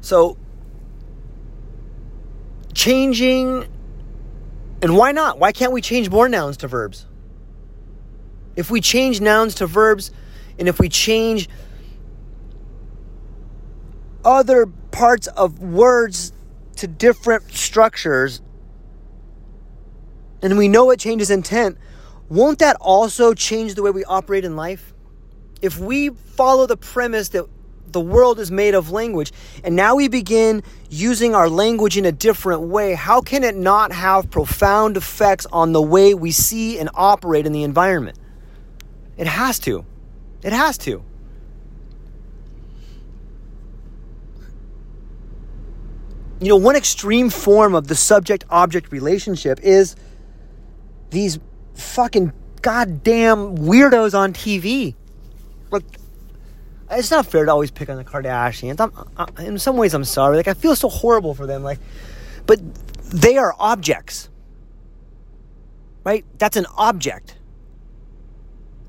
So 0.00 0.36
changing 2.78 3.66
and 4.80 4.96
why 4.96 5.10
not? 5.10 5.40
Why 5.40 5.50
can't 5.50 5.72
we 5.72 5.80
change 5.80 6.08
more 6.08 6.28
nouns 6.28 6.58
to 6.58 6.68
verbs? 6.68 7.06
If 8.54 8.70
we 8.70 8.80
change 8.80 9.20
nouns 9.20 9.56
to 9.56 9.66
verbs, 9.66 10.12
and 10.58 10.68
if 10.68 10.78
we 10.78 10.88
change 10.88 11.48
other 14.24 14.66
parts 14.66 15.26
of 15.26 15.60
words 15.60 16.32
to 16.76 16.86
different 16.86 17.52
structures, 17.52 18.40
and 20.40 20.56
we 20.56 20.68
know 20.68 20.92
it 20.92 21.00
changes 21.00 21.30
intent, 21.30 21.76
won't 22.28 22.60
that 22.60 22.76
also 22.80 23.34
change 23.34 23.74
the 23.74 23.82
way 23.82 23.90
we 23.90 24.04
operate 24.04 24.44
in 24.44 24.54
life? 24.54 24.94
If 25.60 25.80
we 25.80 26.10
follow 26.10 26.66
the 26.66 26.76
premise 26.76 27.30
that 27.30 27.46
the 27.92 28.00
world 28.00 28.38
is 28.38 28.50
made 28.50 28.74
of 28.74 28.90
language. 28.90 29.32
And 29.64 29.76
now 29.76 29.96
we 29.96 30.08
begin 30.08 30.62
using 30.90 31.34
our 31.34 31.48
language 31.48 31.96
in 31.96 32.04
a 32.04 32.12
different 32.12 32.62
way. 32.62 32.94
How 32.94 33.20
can 33.20 33.44
it 33.44 33.56
not 33.56 33.92
have 33.92 34.30
profound 34.30 34.96
effects 34.96 35.46
on 35.52 35.72
the 35.72 35.82
way 35.82 36.14
we 36.14 36.30
see 36.30 36.78
and 36.78 36.88
operate 36.94 37.46
in 37.46 37.52
the 37.52 37.62
environment? 37.62 38.18
It 39.16 39.26
has 39.26 39.58
to. 39.60 39.84
It 40.42 40.52
has 40.52 40.78
to. 40.78 41.02
You 46.40 46.48
know, 46.48 46.56
one 46.56 46.76
extreme 46.76 47.30
form 47.30 47.74
of 47.74 47.88
the 47.88 47.96
subject 47.96 48.44
object 48.48 48.92
relationship 48.92 49.58
is 49.60 49.96
these 51.10 51.40
fucking 51.74 52.32
goddamn 52.62 53.56
weirdos 53.56 54.16
on 54.16 54.32
TV. 54.32 54.94
Look, 55.70 55.84
it's 56.90 57.10
not 57.10 57.26
fair 57.26 57.44
to 57.44 57.50
always 57.50 57.70
pick 57.70 57.88
on 57.88 57.96
the 57.96 58.04
Kardashians. 58.04 58.80
I'm, 58.80 58.92
I, 59.16 59.44
in 59.44 59.58
some 59.58 59.76
ways, 59.76 59.94
I'm 59.94 60.04
sorry. 60.04 60.36
Like 60.36 60.48
I 60.48 60.54
feel 60.54 60.74
so 60.76 60.88
horrible 60.88 61.34
for 61.34 61.46
them. 61.46 61.62
Like, 61.62 61.78
but 62.46 62.60
they 63.10 63.36
are 63.36 63.54
objects, 63.58 64.28
right? 66.04 66.24
That's 66.38 66.56
an 66.56 66.66
object. 66.76 67.36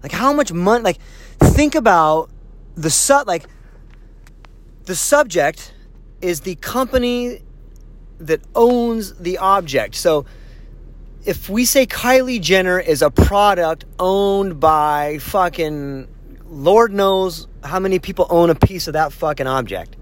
Like 0.04 0.12
how 0.12 0.34
much 0.34 0.52
money? 0.54 0.84
Like 0.84 1.00
think 1.40 1.76
about 1.76 2.30
the 2.76 2.90
su- 2.90 3.24
like 3.26 3.46
the 4.86 4.96
subject 4.96 5.74
is 6.22 6.42
the 6.42 6.56
company 6.56 7.42
that 8.20 8.42
owns 8.56 9.14
the 9.16 9.38
object. 9.38 9.96
So 9.96 10.26
if 11.26 11.50
we 11.50 11.66
say 11.66 11.86
Kylie 11.86 12.42
Jenner 12.42 12.80
is 12.80 13.02
a 13.02 13.10
product 13.10 13.86
owned 14.00 14.60
by 14.60 15.18
fucking 15.20 16.08
Lord 16.50 16.92
knows 16.92 17.48
how 17.64 17.80
many 17.80 18.00
people 18.00 18.26
own 18.30 18.50
a 18.50 18.56
piece 18.56 18.88
of 18.88 18.94
that 18.94 19.14
fucking 19.14 19.48
object. 19.48 19.96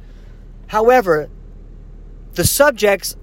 However, 0.68 1.30
the 2.34 2.46
subjects 2.46 3.16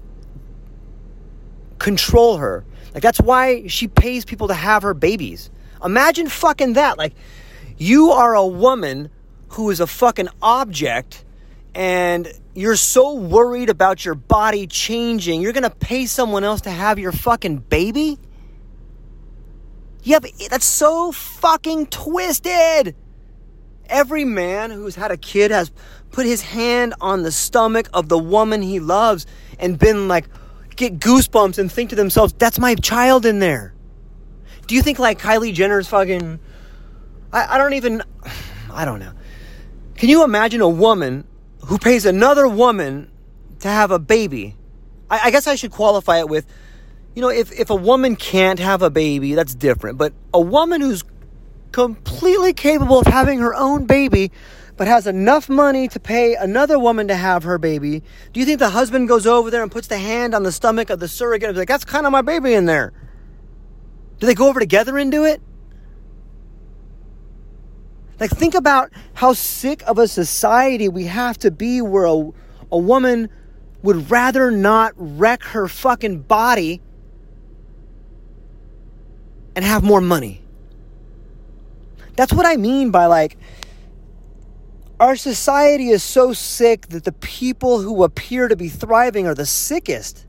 control 1.79 2.37
her. 2.37 2.65
Like 2.93 3.03
that's 3.03 3.19
why 3.19 3.67
she 3.67 3.87
pays 3.87 4.25
people 4.25 4.47
to 4.49 4.53
have 4.53 4.83
her 4.83 4.93
babies. 4.93 5.49
Imagine 5.83 6.29
fucking 6.29 6.73
that. 6.73 6.97
Like 6.97 7.13
you 7.77 8.11
are 8.11 8.35
a 8.35 8.45
woman 8.45 9.09
who 9.49 9.69
is 9.69 9.79
a 9.79 9.87
fucking 9.87 10.29
object 10.41 11.25
and 11.73 12.31
you're 12.53 12.77
so 12.77 13.13
worried 13.13 13.69
about 13.69 14.05
your 14.05 14.15
body 14.15 14.65
changing, 14.65 15.41
you're 15.41 15.51
going 15.51 15.63
to 15.63 15.69
pay 15.69 16.05
someone 16.05 16.43
else 16.43 16.61
to 16.61 16.71
have 16.71 16.97
your 16.99 17.11
fucking 17.11 17.57
baby? 17.57 18.17
Yeah, 20.03 20.19
that's 20.49 20.65
so 20.65 21.11
fucking 21.11 21.87
twisted. 21.87 22.95
Every 23.87 24.25
man 24.25 24.71
who's 24.71 24.95
had 24.95 25.11
a 25.11 25.17
kid 25.17 25.51
has 25.51 25.71
put 26.11 26.25
his 26.25 26.41
hand 26.41 26.93
on 27.01 27.23
the 27.23 27.31
stomach 27.31 27.89
of 27.93 28.09
the 28.09 28.17
woman 28.17 28.61
he 28.61 28.79
loves 28.79 29.25
and 29.59 29.77
been 29.77 30.07
like, 30.07 30.27
get 30.75 30.99
goosebumps 30.99 31.57
and 31.57 31.71
think 31.71 31.91
to 31.91 31.95
themselves, 31.95 32.33
that's 32.37 32.59
my 32.59 32.75
child 32.75 33.25
in 33.25 33.39
there. 33.39 33.73
Do 34.67 34.75
you 34.75 34.81
think 34.81 34.99
like 34.99 35.19
Kylie 35.19 35.53
Jenner's 35.53 35.87
fucking 35.87 36.39
I, 37.35 37.55
I 37.55 37.57
don't 37.57 37.73
even, 37.73 38.01
I 38.71 38.85
don't 38.85 38.99
know. 38.99 39.11
Can 39.95 40.09
you 40.09 40.23
imagine 40.23 40.61
a 40.61 40.69
woman 40.69 41.25
who 41.65 41.77
pays 41.77 42.05
another 42.05 42.47
woman 42.47 43.11
to 43.59 43.67
have 43.67 43.91
a 43.91 43.99
baby? 43.99 44.55
I, 45.09 45.19
I 45.25 45.31
guess 45.31 45.45
I 45.45 45.55
should 45.55 45.71
qualify 45.71 46.19
it 46.19 46.29
with, 46.29 46.45
you 47.13 47.21
know, 47.21 47.29
if, 47.29 47.51
if 47.51 47.69
a 47.69 47.75
woman 47.75 48.15
can't 48.15 48.59
have 48.59 48.81
a 48.81 48.89
baby, 48.89 49.35
that's 49.35 49.53
different. 49.53 49.97
But 49.97 50.13
a 50.33 50.39
woman 50.39 50.81
who's 50.81 51.03
completely 51.75 52.53
capable 52.53 52.99
of 52.99 53.05
having 53.05 53.39
her 53.39 53.53
own 53.53 53.85
baby, 53.85 54.31
but 54.77 54.87
has 54.87 55.05
enough 55.07 55.49
money 55.49 55.89
to 55.89 55.99
pay 55.99 56.33
another 56.33 56.79
woman 56.79 57.05
to 57.09 57.15
have 57.15 57.43
her 57.43 57.57
baby, 57.57 58.01
do 58.31 58.39
you 58.39 58.45
think 58.45 58.59
the 58.59 58.69
husband 58.69 59.09
goes 59.09 59.27
over 59.27 59.51
there 59.51 59.61
and 59.61 59.69
puts 59.69 59.87
the 59.87 59.97
hand 59.97 60.33
on 60.33 60.43
the 60.43 60.53
stomach 60.53 60.89
of 60.89 61.01
the 61.01 61.07
surrogate 61.09 61.49
and 61.49 61.55
be 61.55 61.59
like, 61.59 61.67
that's 61.67 61.83
kind 61.83 62.05
of 62.05 62.13
my 62.13 62.21
baby 62.21 62.53
in 62.53 62.65
there? 62.65 62.93
Do 64.19 64.25
they 64.25 64.35
go 64.35 64.47
over 64.47 64.61
together 64.61 64.97
and 64.97 65.11
do 65.11 65.25
it? 65.25 65.41
Like, 68.21 68.31
think 68.31 68.55
about 68.55 68.89
how 69.13 69.33
sick 69.33 69.83
of 69.85 69.97
a 69.97 70.07
society 70.07 70.87
we 70.87 71.03
have 71.03 71.37
to 71.39 71.51
be 71.51 71.81
where 71.81 72.05
a, 72.05 72.31
a 72.71 72.77
woman 72.77 73.27
would 73.83 74.09
rather 74.09 74.49
not 74.49 74.93
wreck 74.95 75.43
her 75.43 75.67
fucking 75.67 76.21
body 76.21 76.81
and 79.57 79.65
have 79.65 79.83
more 79.83 79.99
money. 79.99 80.44
That's 82.15 82.33
what 82.33 82.45
I 82.45 82.55
mean 82.55 82.91
by 82.91 83.07
like, 83.07 83.37
our 84.99 85.15
society 85.15 85.89
is 85.89 86.03
so 86.03 86.31
sick 86.31 86.87
that 86.87 87.03
the 87.03 87.11
people 87.11 87.81
who 87.81 88.03
appear 88.03 88.47
to 88.47 88.55
be 88.55 88.69
thriving 88.69 89.27
are 89.27 89.35
the 89.35 89.45
sickest. 89.45 90.25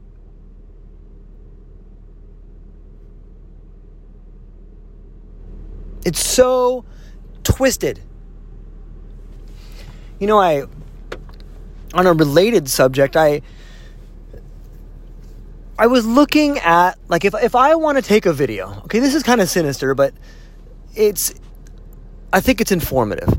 It's 6.04 6.24
so 6.24 6.84
twisted. 7.44 8.00
You 10.18 10.26
know, 10.26 10.40
I, 10.40 10.64
on 11.94 12.06
a 12.06 12.12
related 12.12 12.68
subject, 12.68 13.16
I, 13.16 13.42
I 15.78 15.86
was 15.86 16.06
looking 16.06 16.58
at, 16.58 16.98
like, 17.08 17.24
if, 17.24 17.34
if 17.34 17.54
I 17.54 17.74
want 17.74 17.98
to 17.98 18.02
take 18.02 18.26
a 18.26 18.32
video, 18.32 18.82
okay, 18.84 18.98
this 18.98 19.14
is 19.14 19.22
kind 19.22 19.40
of 19.40 19.48
sinister, 19.48 19.94
but 19.94 20.14
it's, 20.94 21.34
I 22.36 22.40
think 22.40 22.60
it's 22.60 22.70
informative. 22.70 23.32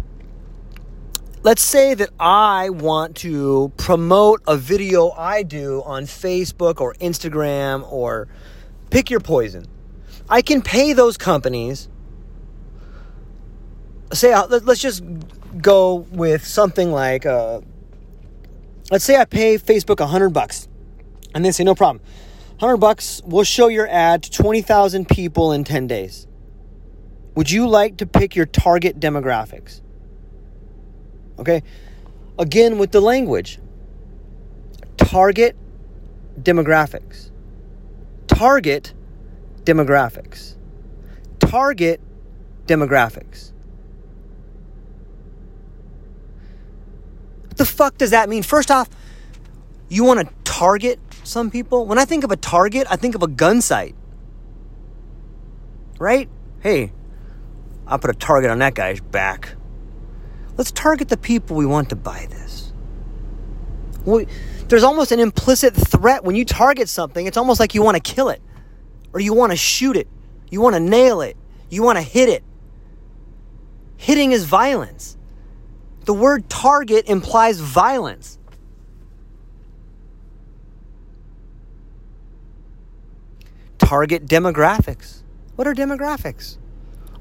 Let's 1.44 1.62
say 1.62 1.94
that 1.94 2.10
I 2.20 2.72
want 2.72 3.18
to 3.18 3.72
promote 3.78 4.42
a 4.48 4.58
video 4.58 5.12
I 5.12 5.44
do 5.44 5.84
on 5.86 6.06
Facebook 6.06 6.82
or 6.82 6.96
Instagram 6.96 7.88
or 7.92 8.28
pick 8.90 9.12
your 9.12 9.20
poison. 9.20 9.68
I 10.28 10.42
can 10.42 10.64
pay 10.64 10.94
those 10.94 11.16
companies 11.16 11.90
say 14.14 14.34
uh, 14.34 14.48
let's 14.48 14.82
just 14.82 15.04
go 15.62 16.08
with 16.12 16.44
something 16.44 16.92
like 16.92 17.28
uh, 17.28 17.62
let's 18.90 19.06
say 19.06 19.18
I 19.18 19.26
pay 19.26 19.60
Facebook 19.60 20.00
a 20.00 20.08
hundred 20.08 20.30
bucks, 20.30 20.68
and 21.36 21.46
they 21.46 21.52
say 21.52 21.64
no 21.64 21.76
problem, 21.76 22.04
hundred 22.60 22.78
bucks. 22.78 23.22
We'll 23.26 23.44
show 23.44 23.68
your 23.68 23.88
ad 23.88 24.24
to 24.24 24.32
twenty 24.32 24.64
thousand 24.64 25.08
people 25.08 25.52
in 25.52 25.64
ten 25.64 25.86
days. 25.86 26.27
Would 27.38 27.52
you 27.52 27.68
like 27.68 27.98
to 27.98 28.08
pick 28.08 28.36
your 28.36 28.48
target 28.48 29.00
demographics? 29.00 29.82
Okay, 31.38 31.62
again 32.40 32.80
with 32.80 32.92
the 32.92 33.00
language. 33.00 33.60
Target 34.98 35.56
demographics. 36.42 37.30
Target 38.26 38.92
demographics. 39.66 40.56
Target 41.38 42.02
demographics. 42.66 43.52
the 47.58 47.66
fuck 47.66 48.00
does 48.00 48.10
that 48.10 48.30
mean? 48.30 48.42
First 48.42 48.72
off, 48.72 48.90
you 49.90 50.04
want 50.04 50.28
to 50.28 50.34
target 50.44 51.00
some 51.24 51.52
people? 51.52 51.86
When 51.86 52.00
I 52.00 52.06
think 52.06 52.24
of 52.24 52.32
a 52.32 52.36
target, 52.36 52.88
I 52.90 52.96
think 52.96 53.14
of 53.14 53.22
a 53.22 53.28
gun 53.28 53.62
sight. 53.62 53.94
Right? 56.00 56.30
Hey, 56.62 56.94
I'll 57.88 58.00
put 58.00 58.10
a 58.10 58.14
target 58.14 58.52
on 58.52 58.60
that 58.60 58.76
guy's 58.76 59.00
back. 59.00 59.56
Let's 60.58 60.72
target 60.72 61.08
the 61.10 61.18
people 61.18 61.56
we 61.56 61.66
want 61.66 61.90
to 61.90 61.96
buy 61.96 62.28
this. 62.30 62.74
there's 64.68 64.84
almost 64.84 65.12
an 65.12 65.20
implicit 65.20 65.74
threat 65.74 66.24
when 66.24 66.36
you 66.36 66.44
target 66.44 66.90
something. 66.90 67.26
It's 67.26 67.38
almost 67.38 67.60
like 67.60 67.74
you 67.74 67.82
want 67.82 67.96
to 67.96 68.14
kill 68.14 68.30
it, 68.30 68.42
or 69.14 69.20
you 69.20 69.34
want 69.34 69.52
to 69.52 69.58
shoot 69.58 69.96
it, 69.96 70.08
you 70.50 70.60
want 70.60 70.76
to 70.76 70.80
nail 70.80 71.22
it, 71.22 71.38
you 71.70 71.84
want 71.84 71.98
to 71.98 72.02
hit 72.02 72.28
it. 72.28 72.44
Hitting 73.98 74.32
is 74.32 74.44
violence. 74.46 75.18
The 76.06 76.14
word 76.14 76.50
target 76.50 77.08
implies 77.08 77.60
violence. 77.60 78.38
Target 83.78 84.26
demographics. 84.26 85.24
What 85.56 85.68
are 85.68 85.74
demographics? 85.74 86.58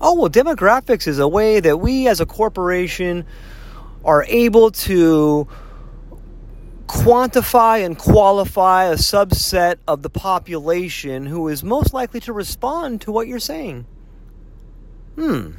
Oh, 0.00 0.14
well, 0.14 0.30
demographics 0.30 1.06
is 1.06 1.18
a 1.18 1.28
way 1.28 1.60
that 1.60 1.78
we 1.78 2.06
as 2.08 2.20
a 2.20 2.26
corporation 2.26 3.24
are 4.04 4.24
able 4.28 4.70
to 4.70 5.48
quantify 6.86 7.84
and 7.84 7.98
qualify 7.98 8.84
a 8.84 8.94
subset 8.94 9.76
of 9.88 10.02
the 10.02 10.10
population 10.10 11.26
who 11.26 11.48
is 11.48 11.64
most 11.64 11.92
likely 11.92 12.20
to 12.20 12.32
respond 12.32 13.00
to 13.00 13.10
what 13.12 13.26
you're 13.26 13.38
saying. 13.38 13.86
Hmm. 15.16 15.52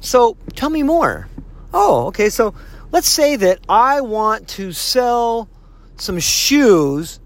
So 0.00 0.36
tell 0.54 0.68
me 0.68 0.82
more. 0.82 1.28
Oh, 1.72 2.06
okay. 2.06 2.28
So 2.28 2.54
let's 2.90 3.08
say 3.08 3.36
that 3.36 3.60
I 3.68 4.00
want 4.00 4.48
to 4.48 4.72
sell 4.72 5.48
some 5.96 6.18
shoes 6.18 7.20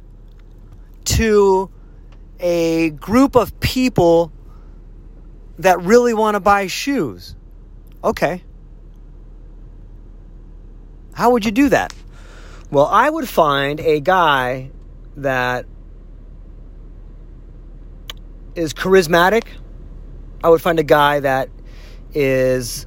to 1.04 1.70
a 2.38 2.90
group 2.90 3.34
of 3.34 3.58
people 3.60 4.32
that 5.58 5.80
really 5.82 6.14
want 6.14 6.34
to 6.34 6.40
buy 6.40 6.66
shoes. 6.66 7.34
Okay. 8.04 8.42
How 11.12 11.30
would 11.30 11.44
you 11.44 11.50
do 11.50 11.68
that? 11.70 11.94
Well, 12.70 12.86
I 12.86 13.08
would 13.08 13.28
find 13.28 13.80
a 13.80 14.00
guy 14.00 14.70
that 15.16 15.66
is 18.54 18.74
charismatic. 18.74 19.44
I 20.42 20.50
would 20.50 20.60
find 20.60 20.78
a 20.78 20.84
guy 20.84 21.20
that 21.20 21.48
is 22.12 22.86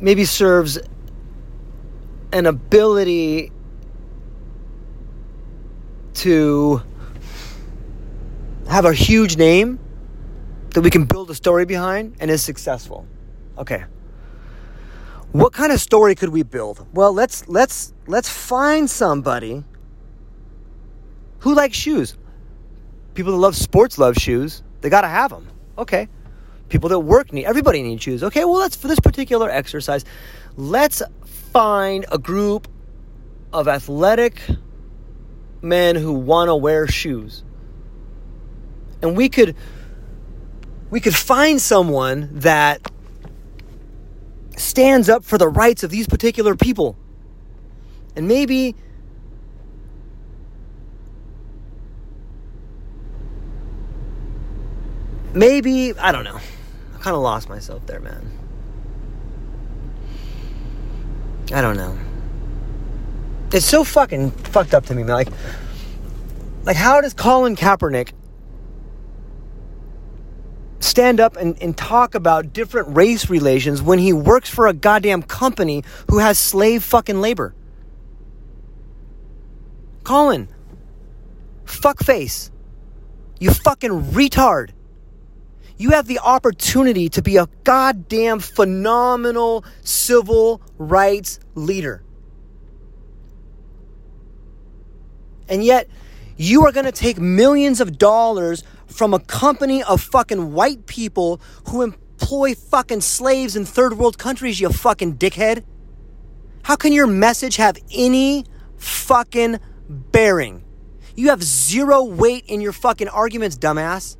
maybe 0.00 0.24
serves 0.24 0.78
an 2.32 2.46
ability 2.46 3.50
to 6.14 6.82
have 8.68 8.84
a 8.84 8.92
huge 8.92 9.36
name 9.36 9.78
that 10.78 10.82
we 10.84 10.90
can 10.90 11.06
build 11.06 11.28
a 11.28 11.34
story 11.34 11.64
behind 11.64 12.14
and 12.20 12.30
is 12.30 12.40
successful. 12.40 13.04
Okay. 13.58 13.84
What 15.32 15.52
kind 15.52 15.72
of 15.72 15.80
story 15.80 16.14
could 16.14 16.28
we 16.28 16.44
build? 16.44 16.86
Well, 16.94 17.12
let's 17.12 17.48
let's 17.48 17.92
let's 18.06 18.28
find 18.28 18.88
somebody 18.88 19.64
who 21.40 21.56
likes 21.56 21.76
shoes. 21.76 22.16
People 23.14 23.32
that 23.32 23.38
love 23.38 23.56
sports 23.56 23.98
love 23.98 24.14
shoes. 24.14 24.62
They 24.80 24.88
got 24.88 25.00
to 25.00 25.08
have 25.08 25.30
them. 25.30 25.48
Okay 25.76 26.08
people 26.68 26.90
that 26.90 26.98
work 27.00 27.32
need 27.32 27.46
everybody 27.46 27.82
needs 27.82 28.02
shoes 28.02 28.22
okay 28.22 28.44
well 28.44 28.58
let's 28.58 28.76
for 28.76 28.88
this 28.88 29.00
particular 29.00 29.48
exercise 29.48 30.04
let's 30.56 31.00
find 31.50 32.04
a 32.12 32.18
group 32.18 32.68
of 33.54 33.66
athletic 33.66 34.42
men 35.62 35.96
who 35.96 36.12
want 36.12 36.48
to 36.48 36.54
wear 36.54 36.86
shoes 36.86 37.42
and 39.00 39.16
we 39.16 39.30
could 39.30 39.56
we 40.90 41.00
could 41.00 41.14
find 41.14 41.60
someone 41.60 42.30
that 42.32 42.80
stands 44.56 45.08
up 45.08 45.24
for 45.24 45.38
the 45.38 45.48
rights 45.48 45.82
of 45.82 45.90
these 45.90 46.06
particular 46.06 46.56
people 46.56 46.96
and 48.16 48.26
maybe 48.26 48.74
maybe 55.32 55.94
i 55.98 56.10
don't 56.10 56.24
know 56.24 56.40
I 56.98 57.00
kind 57.00 57.14
of 57.14 57.22
lost 57.22 57.48
myself 57.48 57.86
there, 57.86 58.00
man. 58.00 58.32
I 61.52 61.60
don't 61.60 61.76
know. 61.76 61.96
It's 63.52 63.64
so 63.64 63.84
fucking 63.84 64.32
fucked 64.32 64.74
up 64.74 64.86
to 64.86 64.94
me, 64.94 65.04
man. 65.04 65.14
Like, 65.14 65.28
like 66.64 66.76
how 66.76 67.00
does 67.00 67.14
Colin 67.14 67.54
Kaepernick 67.54 68.10
stand 70.88 71.20
up 71.20 71.36
and, 71.36 71.60
and 71.62 71.76
talk 71.76 72.14
about 72.14 72.52
different 72.52 72.96
race 72.96 73.28
relations 73.30 73.82
when 73.82 73.98
he 73.98 74.12
works 74.12 74.48
for 74.48 74.66
a 74.66 74.72
goddamn 74.72 75.22
company 75.22 75.84
who 76.10 76.18
has 76.18 76.38
slave 76.38 76.82
fucking 76.82 77.20
labor? 77.20 77.54
Colin, 80.04 80.48
fuck 81.64 82.02
face. 82.02 82.50
You 83.38 83.50
fucking 83.52 83.90
retard. 83.90 84.70
You 85.76 85.90
have 85.90 86.06
the 86.06 86.18
opportunity 86.18 87.08
to 87.10 87.22
be 87.22 87.36
a 87.36 87.46
goddamn 87.62 88.40
phenomenal 88.40 89.64
civil 89.82 90.60
rights 90.76 91.38
leader. 91.54 92.02
And 95.48 95.64
yet, 95.64 95.88
you 96.36 96.66
are 96.66 96.72
going 96.72 96.86
to 96.86 96.92
take 96.92 97.18
millions 97.18 97.80
of 97.80 97.98
dollars 97.98 98.64
from 98.88 99.14
a 99.14 99.20
company 99.20 99.82
of 99.82 100.00
fucking 100.00 100.52
white 100.52 100.86
people 100.86 101.40
who 101.68 101.82
employ 101.82 102.54
fucking 102.54 103.00
slaves 103.00 103.54
in 103.54 103.64
third 103.64 103.96
world 103.96 104.18
countries, 104.18 104.60
you 104.60 104.70
fucking 104.70 105.16
dickhead. 105.16 105.64
How 106.62 106.76
can 106.76 106.92
your 106.92 107.06
message 107.06 107.56
have 107.56 107.78
any 107.94 108.44
fucking 108.76 109.60
bearing? 109.88 110.64
You 111.14 111.30
have 111.30 111.42
zero 111.42 112.04
weight 112.04 112.44
in 112.46 112.60
your 112.60 112.72
fucking 112.72 113.08
arguments, 113.08 113.56
dumbass. 113.56 114.16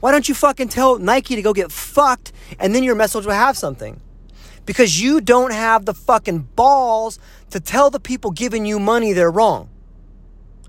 Why 0.00 0.12
don't 0.12 0.28
you 0.28 0.34
fucking 0.34 0.68
tell 0.68 0.98
Nike 0.98 1.34
to 1.34 1.42
go 1.42 1.52
get 1.52 1.72
fucked 1.72 2.32
and 2.58 2.74
then 2.74 2.84
your 2.84 2.94
message 2.94 3.26
will 3.26 3.32
have 3.32 3.56
something? 3.56 4.00
Because 4.64 5.00
you 5.00 5.20
don't 5.20 5.52
have 5.52 5.86
the 5.86 5.94
fucking 5.94 6.40
balls 6.54 7.18
to 7.50 7.58
tell 7.58 7.90
the 7.90 7.98
people 7.98 8.30
giving 8.30 8.66
you 8.66 8.78
money 8.78 9.12
they're 9.12 9.30
wrong. 9.30 9.70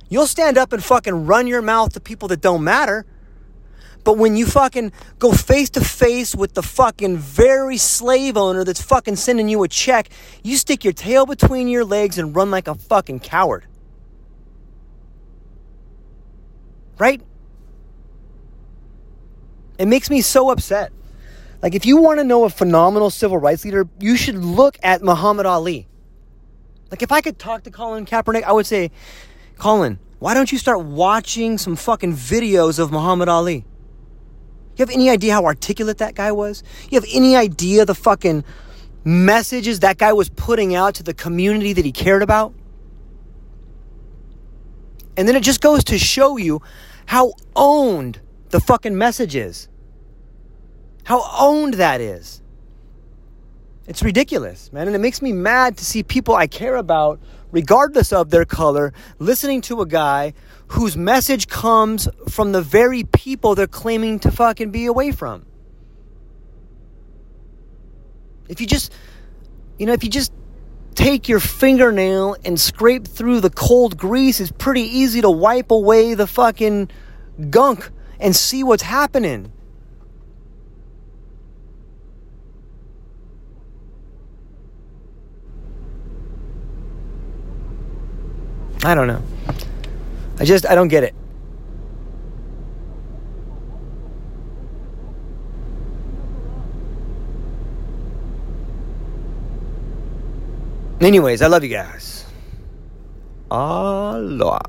You'll 0.10 0.28
stand 0.28 0.57
up 0.57 0.74
and 0.74 0.84
fucking 0.84 1.26
run 1.26 1.47
your 1.47 1.62
mouth 1.62 1.93
to 1.93 1.99
people 1.99 2.28
that 2.30 2.41
don't 2.41 2.64
matter. 2.64 3.05
But 4.03 4.18
when 4.18 4.36
you 4.36 4.45
fucking 4.45 4.91
go 5.20 5.32
face 5.32 5.70
to 5.72 5.82
face 5.82 6.34
with 6.34 6.53
the 6.53 6.64
fucking 6.64 7.18
very 7.18 7.78
slave 7.78 8.38
owner 8.38 8.64
that's 8.64 8.82
fucking 8.82 9.18
sending 9.18 9.49
you 9.49 9.62
a 9.64 9.68
check, 9.68 10.10
you 10.43 10.57
stick 10.57 10.84
your 10.84 10.93
tail 10.93 11.26
between 11.26 11.68
your 11.68 11.86
legs 11.86 12.18
and 12.18 12.36
run 12.36 12.49
like 12.49 12.68
a 12.68 12.76
fucking 12.76 13.20
coward. 13.20 13.66
Right? 16.97 17.22
It 19.78 19.88
makes 19.88 20.10
me 20.10 20.22
so 20.22 20.49
upset. 20.49 20.91
Like, 21.62 21.76
if 21.76 21.86
you 21.86 21.97
want 21.97 22.20
to 22.20 22.24
know 22.24 22.45
a 22.45 22.49
phenomenal 22.49 23.10
civil 23.10 23.38
rights 23.38 23.66
leader, 23.66 23.88
you 23.99 24.16
should 24.16 24.36
look 24.36 24.78
at 24.82 25.03
Muhammad 25.03 25.45
Ali. 25.45 25.88
Like, 26.89 27.01
if 27.01 27.12
I 27.12 27.22
could 27.22 27.38
talk 27.38 27.64
to 27.64 27.72
Colin 27.72 28.05
Kaepernick, 28.05 28.43
I 28.43 28.53
would 28.53 28.66
say, 28.66 28.91
Colin, 29.60 29.99
why 30.20 30.34
don't 30.34 30.51
you 30.51 30.57
start 30.57 30.84
watching 30.84 31.57
some 31.57 31.76
fucking 31.76 32.14
videos 32.14 32.80
of 32.80 32.91
Muhammad 32.91 33.30
Ali? 33.30 33.66
You 34.78 34.84
have 34.84 34.89
any 34.89 35.10
idea 35.10 35.34
how 35.34 35.45
articulate 35.45 35.97
that 35.97 36.16
guy 36.16 36.32
was? 36.32 36.64
You 36.89 36.99
have 36.99 37.10
any 37.14 37.36
idea 37.36 37.86
the 37.86 37.93
fucking 37.93 38.45
messages 39.03 39.82
that 39.82 39.97
guy 39.97 40.14
was 40.14 40.30
putting 40.30 40.74
out 40.74 40.95
to 40.95 41.03
the 41.03 41.14
community 41.14 41.74
that 41.74 41.84
he 41.84 41.91
cared 41.91 42.24
about? 42.24 42.53
And 45.18 45.28
then 45.28 45.36
it 45.36 45.43
just 45.43 45.60
goes 45.60 45.84
to 45.86 45.97
show 45.97 46.38
you 46.38 46.62
how 47.05 47.34
owned 47.53 48.22
the 48.51 48.62
fucking 48.62 48.97
message 48.97 49.36
is. 49.36 49.68
How 51.03 51.30
owned 51.38 51.74
that 51.76 51.99
is. 51.99 52.41
It's 53.88 54.01
ridiculous, 54.03 54.72
man. 54.72 54.88
And 54.88 54.95
it 54.95 54.99
makes 54.99 55.22
me 55.22 55.34
mad 55.34 55.76
to 55.78 55.84
see 55.84 56.03
people 56.03 56.36
I 56.36 56.47
care 56.47 56.78
about, 56.78 57.20
regardless 57.52 58.14
of 58.14 58.30
their 58.30 58.45
color, 58.45 58.93
listening 59.18 59.62
to 59.62 59.82
a 59.82 59.86
guy 59.86 60.34
whose 60.70 60.95
message 60.95 61.47
comes 61.47 62.08
from 62.30 62.52
the 62.52 62.62
very 62.62 63.04
people 63.04 63.56
they're 63.56 63.68
claiming 63.68 64.20
to 64.20 64.32
fucking 64.32 64.72
be 64.72 64.86
away 64.86 65.12
from. 65.12 65.45
If 68.47 68.60
you 68.60 68.68
just, 68.68 68.91
you 69.78 69.86
know, 69.86 69.93
if 69.93 70.04
you 70.04 70.10
just 70.10 70.34
take 70.95 71.30
your 71.30 71.39
fingernail 71.39 72.36
and 72.43 72.60
scrape 72.60 73.08
through 73.08 73.39
the 73.39 73.50
cold 73.50 73.97
grease, 73.97 74.39
it's 74.39 74.52
pretty 74.52 74.82
easy 74.82 75.22
to 75.22 75.30
wipe 75.30 75.72
away 75.72 76.14
the 76.14 76.28
fucking 76.28 76.89
gunk 77.50 77.89
and 78.20 78.36
see 78.36 78.64
what's 78.64 78.84
happening. 78.84 79.52
I 88.84 88.95
don't 88.95 89.07
know. 89.07 89.21
I 90.39 90.45
just, 90.45 90.65
I 90.65 90.73
don't 90.75 90.88
get 90.88 91.03
it. 91.03 91.13
Anyways, 101.01 101.41
I 101.41 101.47
love 101.47 101.63
you 101.63 101.69
guys. 101.69 102.25
Aloha. 103.51 104.59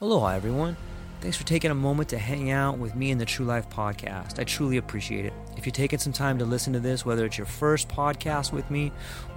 Aloha, 0.00 0.28
everyone. 0.28 0.76
Thanks 1.20 1.38
for 1.38 1.44
taking 1.44 1.70
a 1.70 1.74
moment 1.74 2.10
to 2.10 2.18
hang 2.18 2.50
out 2.50 2.76
with 2.78 2.94
me 2.94 3.10
in 3.10 3.16
the 3.16 3.24
True 3.24 3.46
Life 3.46 3.70
podcast. 3.70 4.38
I 4.38 4.44
truly 4.44 4.76
appreciate 4.76 5.24
it. 5.24 5.32
If 5.64 5.68
you've 5.68 5.72
taken 5.76 5.98
some 5.98 6.12
time 6.12 6.40
to 6.40 6.44
listen 6.44 6.74
to 6.74 6.78
this, 6.78 7.06
whether 7.06 7.24
it's 7.24 7.38
your 7.38 7.46
first 7.46 7.88
podcast 7.88 8.52
with 8.52 8.70
me 8.70 8.92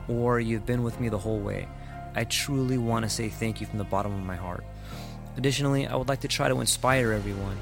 or 0.09 0.41
you've 0.41 0.65
been 0.65 0.83
with 0.83 0.99
me 0.99 1.07
the 1.07 1.17
whole 1.17 1.39
way, 1.39 1.69
I 2.15 2.25
truly 2.25 2.77
want 2.77 3.05
to 3.05 3.09
say 3.09 3.29
thank 3.29 3.61
you 3.61 3.65
from 3.65 3.77
the 3.77 3.85
bottom 3.85 4.11
of 4.13 4.23
my 4.23 4.35
heart. 4.35 4.65
Additionally, 5.37 5.87
I 5.87 5.95
would 5.95 6.09
like 6.09 6.19
to 6.19 6.27
try 6.27 6.49
to 6.49 6.59
inspire 6.59 7.13
everyone. 7.13 7.55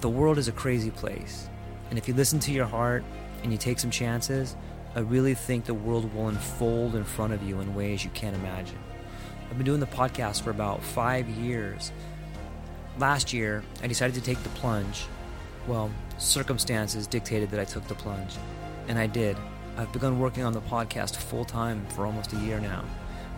The 0.00 0.08
world 0.08 0.36
is 0.36 0.48
a 0.48 0.52
crazy 0.52 0.90
place, 0.90 1.48
and 1.90 1.96
if 1.96 2.08
you 2.08 2.14
listen 2.14 2.40
to 2.40 2.50
your 2.50 2.66
heart 2.66 3.04
and 3.44 3.52
you 3.52 3.56
take 3.56 3.78
some 3.78 3.92
chances, 3.92 4.56
I 4.96 5.00
really 5.02 5.34
think 5.34 5.64
the 5.64 5.72
world 5.72 6.12
will 6.12 6.26
unfold 6.26 6.96
in 6.96 7.04
front 7.04 7.34
of 7.34 7.44
you 7.44 7.60
in 7.60 7.76
ways 7.76 8.02
you 8.02 8.10
can't 8.10 8.34
imagine. 8.34 8.80
I've 9.48 9.58
been 9.58 9.64
doing 9.64 9.78
the 9.78 9.86
podcast 9.86 10.42
for 10.42 10.50
about 10.50 10.82
five 10.82 11.28
years. 11.28 11.92
Last 12.98 13.32
year, 13.32 13.62
I 13.80 13.86
decided 13.86 14.16
to 14.16 14.22
take 14.22 14.42
the 14.42 14.48
plunge. 14.48 15.06
Well, 15.70 15.88
circumstances 16.18 17.06
dictated 17.06 17.52
that 17.52 17.60
I 17.60 17.64
took 17.64 17.86
the 17.86 17.94
plunge, 17.94 18.34
and 18.88 18.98
I 18.98 19.06
did. 19.06 19.36
I've 19.76 19.92
begun 19.92 20.18
working 20.18 20.42
on 20.42 20.52
the 20.52 20.60
podcast 20.62 21.14
full 21.14 21.44
time 21.44 21.86
for 21.90 22.06
almost 22.06 22.32
a 22.32 22.36
year 22.38 22.58
now, 22.58 22.82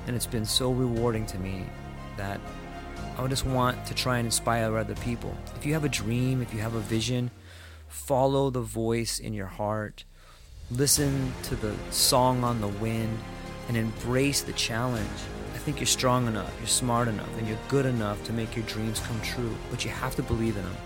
and 0.07 0.17
it's 0.17 0.25
been 0.25 0.47
so 0.47 0.73
rewarding 0.73 1.27
to 1.27 1.39
me 1.39 1.67
that 2.17 2.41
I 3.19 3.27
just 3.27 3.45
want 3.45 3.85
to 3.85 3.93
try 3.93 4.17
and 4.17 4.25
inspire 4.25 4.79
other 4.79 4.95
people. 4.95 5.37
If 5.57 5.67
you 5.67 5.75
have 5.75 5.85
a 5.85 5.91
dream, 5.91 6.41
if 6.41 6.55
you 6.55 6.61
have 6.61 6.75
a 6.75 6.81
vision, 6.81 7.31
follow 7.89 8.49
the 8.49 8.63
voice 8.63 9.19
in 9.19 9.35
your 9.35 9.49
heart, 9.49 10.05
listen 10.71 11.35
to 11.43 11.55
the 11.55 11.75
song 11.91 12.45
on 12.45 12.63
the 12.63 12.69
wind, 12.69 13.19
and 13.69 13.77
embrace 13.77 14.41
the 14.41 14.55
challenge 14.55 15.21
I 15.55 15.59
think 15.65 15.81
you're 15.81 15.87
strong 15.87 16.27
enough, 16.27 16.53
you're 16.59 16.67
smart 16.67 17.09
enough, 17.09 17.39
and 17.39 17.47
you're 17.47 17.59
good 17.69 17.87
enough 17.87 18.25
to 18.25 18.33
make 18.33 18.57
your 18.57 18.65
dreams 18.65 18.99
come 19.01 19.21
true, 19.21 19.55
but 19.71 19.85
you 19.85 19.91
have 19.91 20.17
to 20.17 20.23
believe 20.23 20.57
in 20.57 20.63
them. 20.65 20.77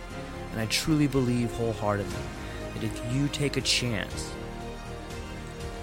And 0.57 0.63
I 0.63 0.67
truly 0.69 1.07
believe 1.07 1.53
wholeheartedly 1.53 2.17
that 2.73 2.83
if 2.83 3.13
you 3.13 3.29
take 3.29 3.59
a 3.59 3.61
chance, 3.61 4.33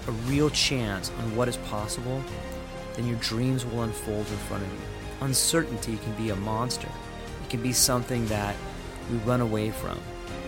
a 0.07 0.11
real 0.11 0.49
chance 0.49 1.11
on 1.19 1.35
what 1.35 1.47
is 1.47 1.57
possible, 1.57 2.23
then 2.95 3.05
your 3.05 3.17
dreams 3.17 3.67
will 3.67 3.83
unfold 3.83 4.27
in 4.27 4.37
front 4.47 4.63
of 4.63 4.69
you. 4.71 4.79
Uncertainty 5.21 5.97
can 5.97 6.11
be 6.15 6.31
a 6.31 6.35
monster. 6.37 6.89
It 7.43 7.51
can 7.51 7.61
be 7.61 7.71
something 7.71 8.25
that 8.29 8.55
we 9.11 9.17
run 9.19 9.41
away 9.41 9.69
from. 9.69 9.99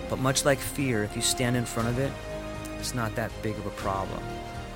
But 0.09 0.17
much 0.17 0.43
like 0.43 0.57
fear, 0.57 1.03
if 1.03 1.15
you 1.15 1.21
stand 1.21 1.55
in 1.55 1.65
front 1.65 1.89
of 1.89 1.99
it, 1.99 2.11
it's 2.79 2.95
not 2.95 3.13
that 3.17 3.31
big 3.43 3.55
of 3.59 3.67
a 3.67 3.71
problem. 3.71 4.23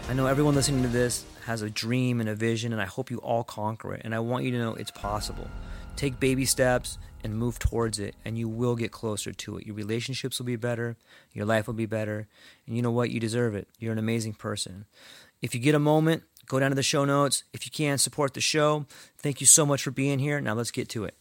I 0.09 0.13
know 0.13 0.27
everyone 0.27 0.53
listening 0.53 0.83
to 0.83 0.89
this 0.89 1.25
has 1.45 1.63
a 1.63 1.71
dream 1.71 2.19
and 2.19 2.29
a 2.29 2.35
vision, 2.35 2.71
and 2.71 2.79
I 2.79 2.85
hope 2.85 3.09
you 3.09 3.17
all 3.17 3.43
conquer 3.43 3.95
it. 3.95 4.03
And 4.05 4.13
I 4.13 4.19
want 4.19 4.45
you 4.45 4.51
to 4.51 4.59
know 4.59 4.75
it's 4.75 4.91
possible. 4.91 5.47
Take 5.99 6.17
baby 6.17 6.45
steps 6.45 6.97
and 7.25 7.35
move 7.35 7.59
towards 7.59 7.99
it, 7.99 8.15
and 8.23 8.37
you 8.37 8.47
will 8.47 8.77
get 8.77 8.89
closer 8.89 9.33
to 9.33 9.57
it. 9.57 9.67
Your 9.67 9.75
relationships 9.75 10.39
will 10.39 10.45
be 10.45 10.55
better, 10.55 10.95
your 11.33 11.45
life 11.45 11.67
will 11.67 11.73
be 11.73 11.85
better, 11.85 12.29
and 12.65 12.77
you 12.77 12.81
know 12.81 12.89
what? 12.89 13.09
You 13.09 13.19
deserve 13.19 13.53
it. 13.53 13.67
You're 13.79 13.91
an 13.91 13.97
amazing 13.97 14.35
person. 14.35 14.85
If 15.41 15.53
you 15.53 15.59
get 15.59 15.75
a 15.75 15.79
moment, 15.79 16.23
go 16.45 16.57
down 16.57 16.71
to 16.71 16.75
the 16.75 16.83
show 16.83 17.03
notes. 17.03 17.43
If 17.51 17.65
you 17.65 17.71
can, 17.73 17.97
support 17.97 18.33
the 18.33 18.39
show. 18.39 18.85
Thank 19.17 19.41
you 19.41 19.45
so 19.45 19.65
much 19.65 19.83
for 19.83 19.91
being 19.91 20.19
here. 20.19 20.39
Now 20.39 20.53
let's 20.53 20.71
get 20.71 20.87
to 20.87 21.03
it. 21.03 21.15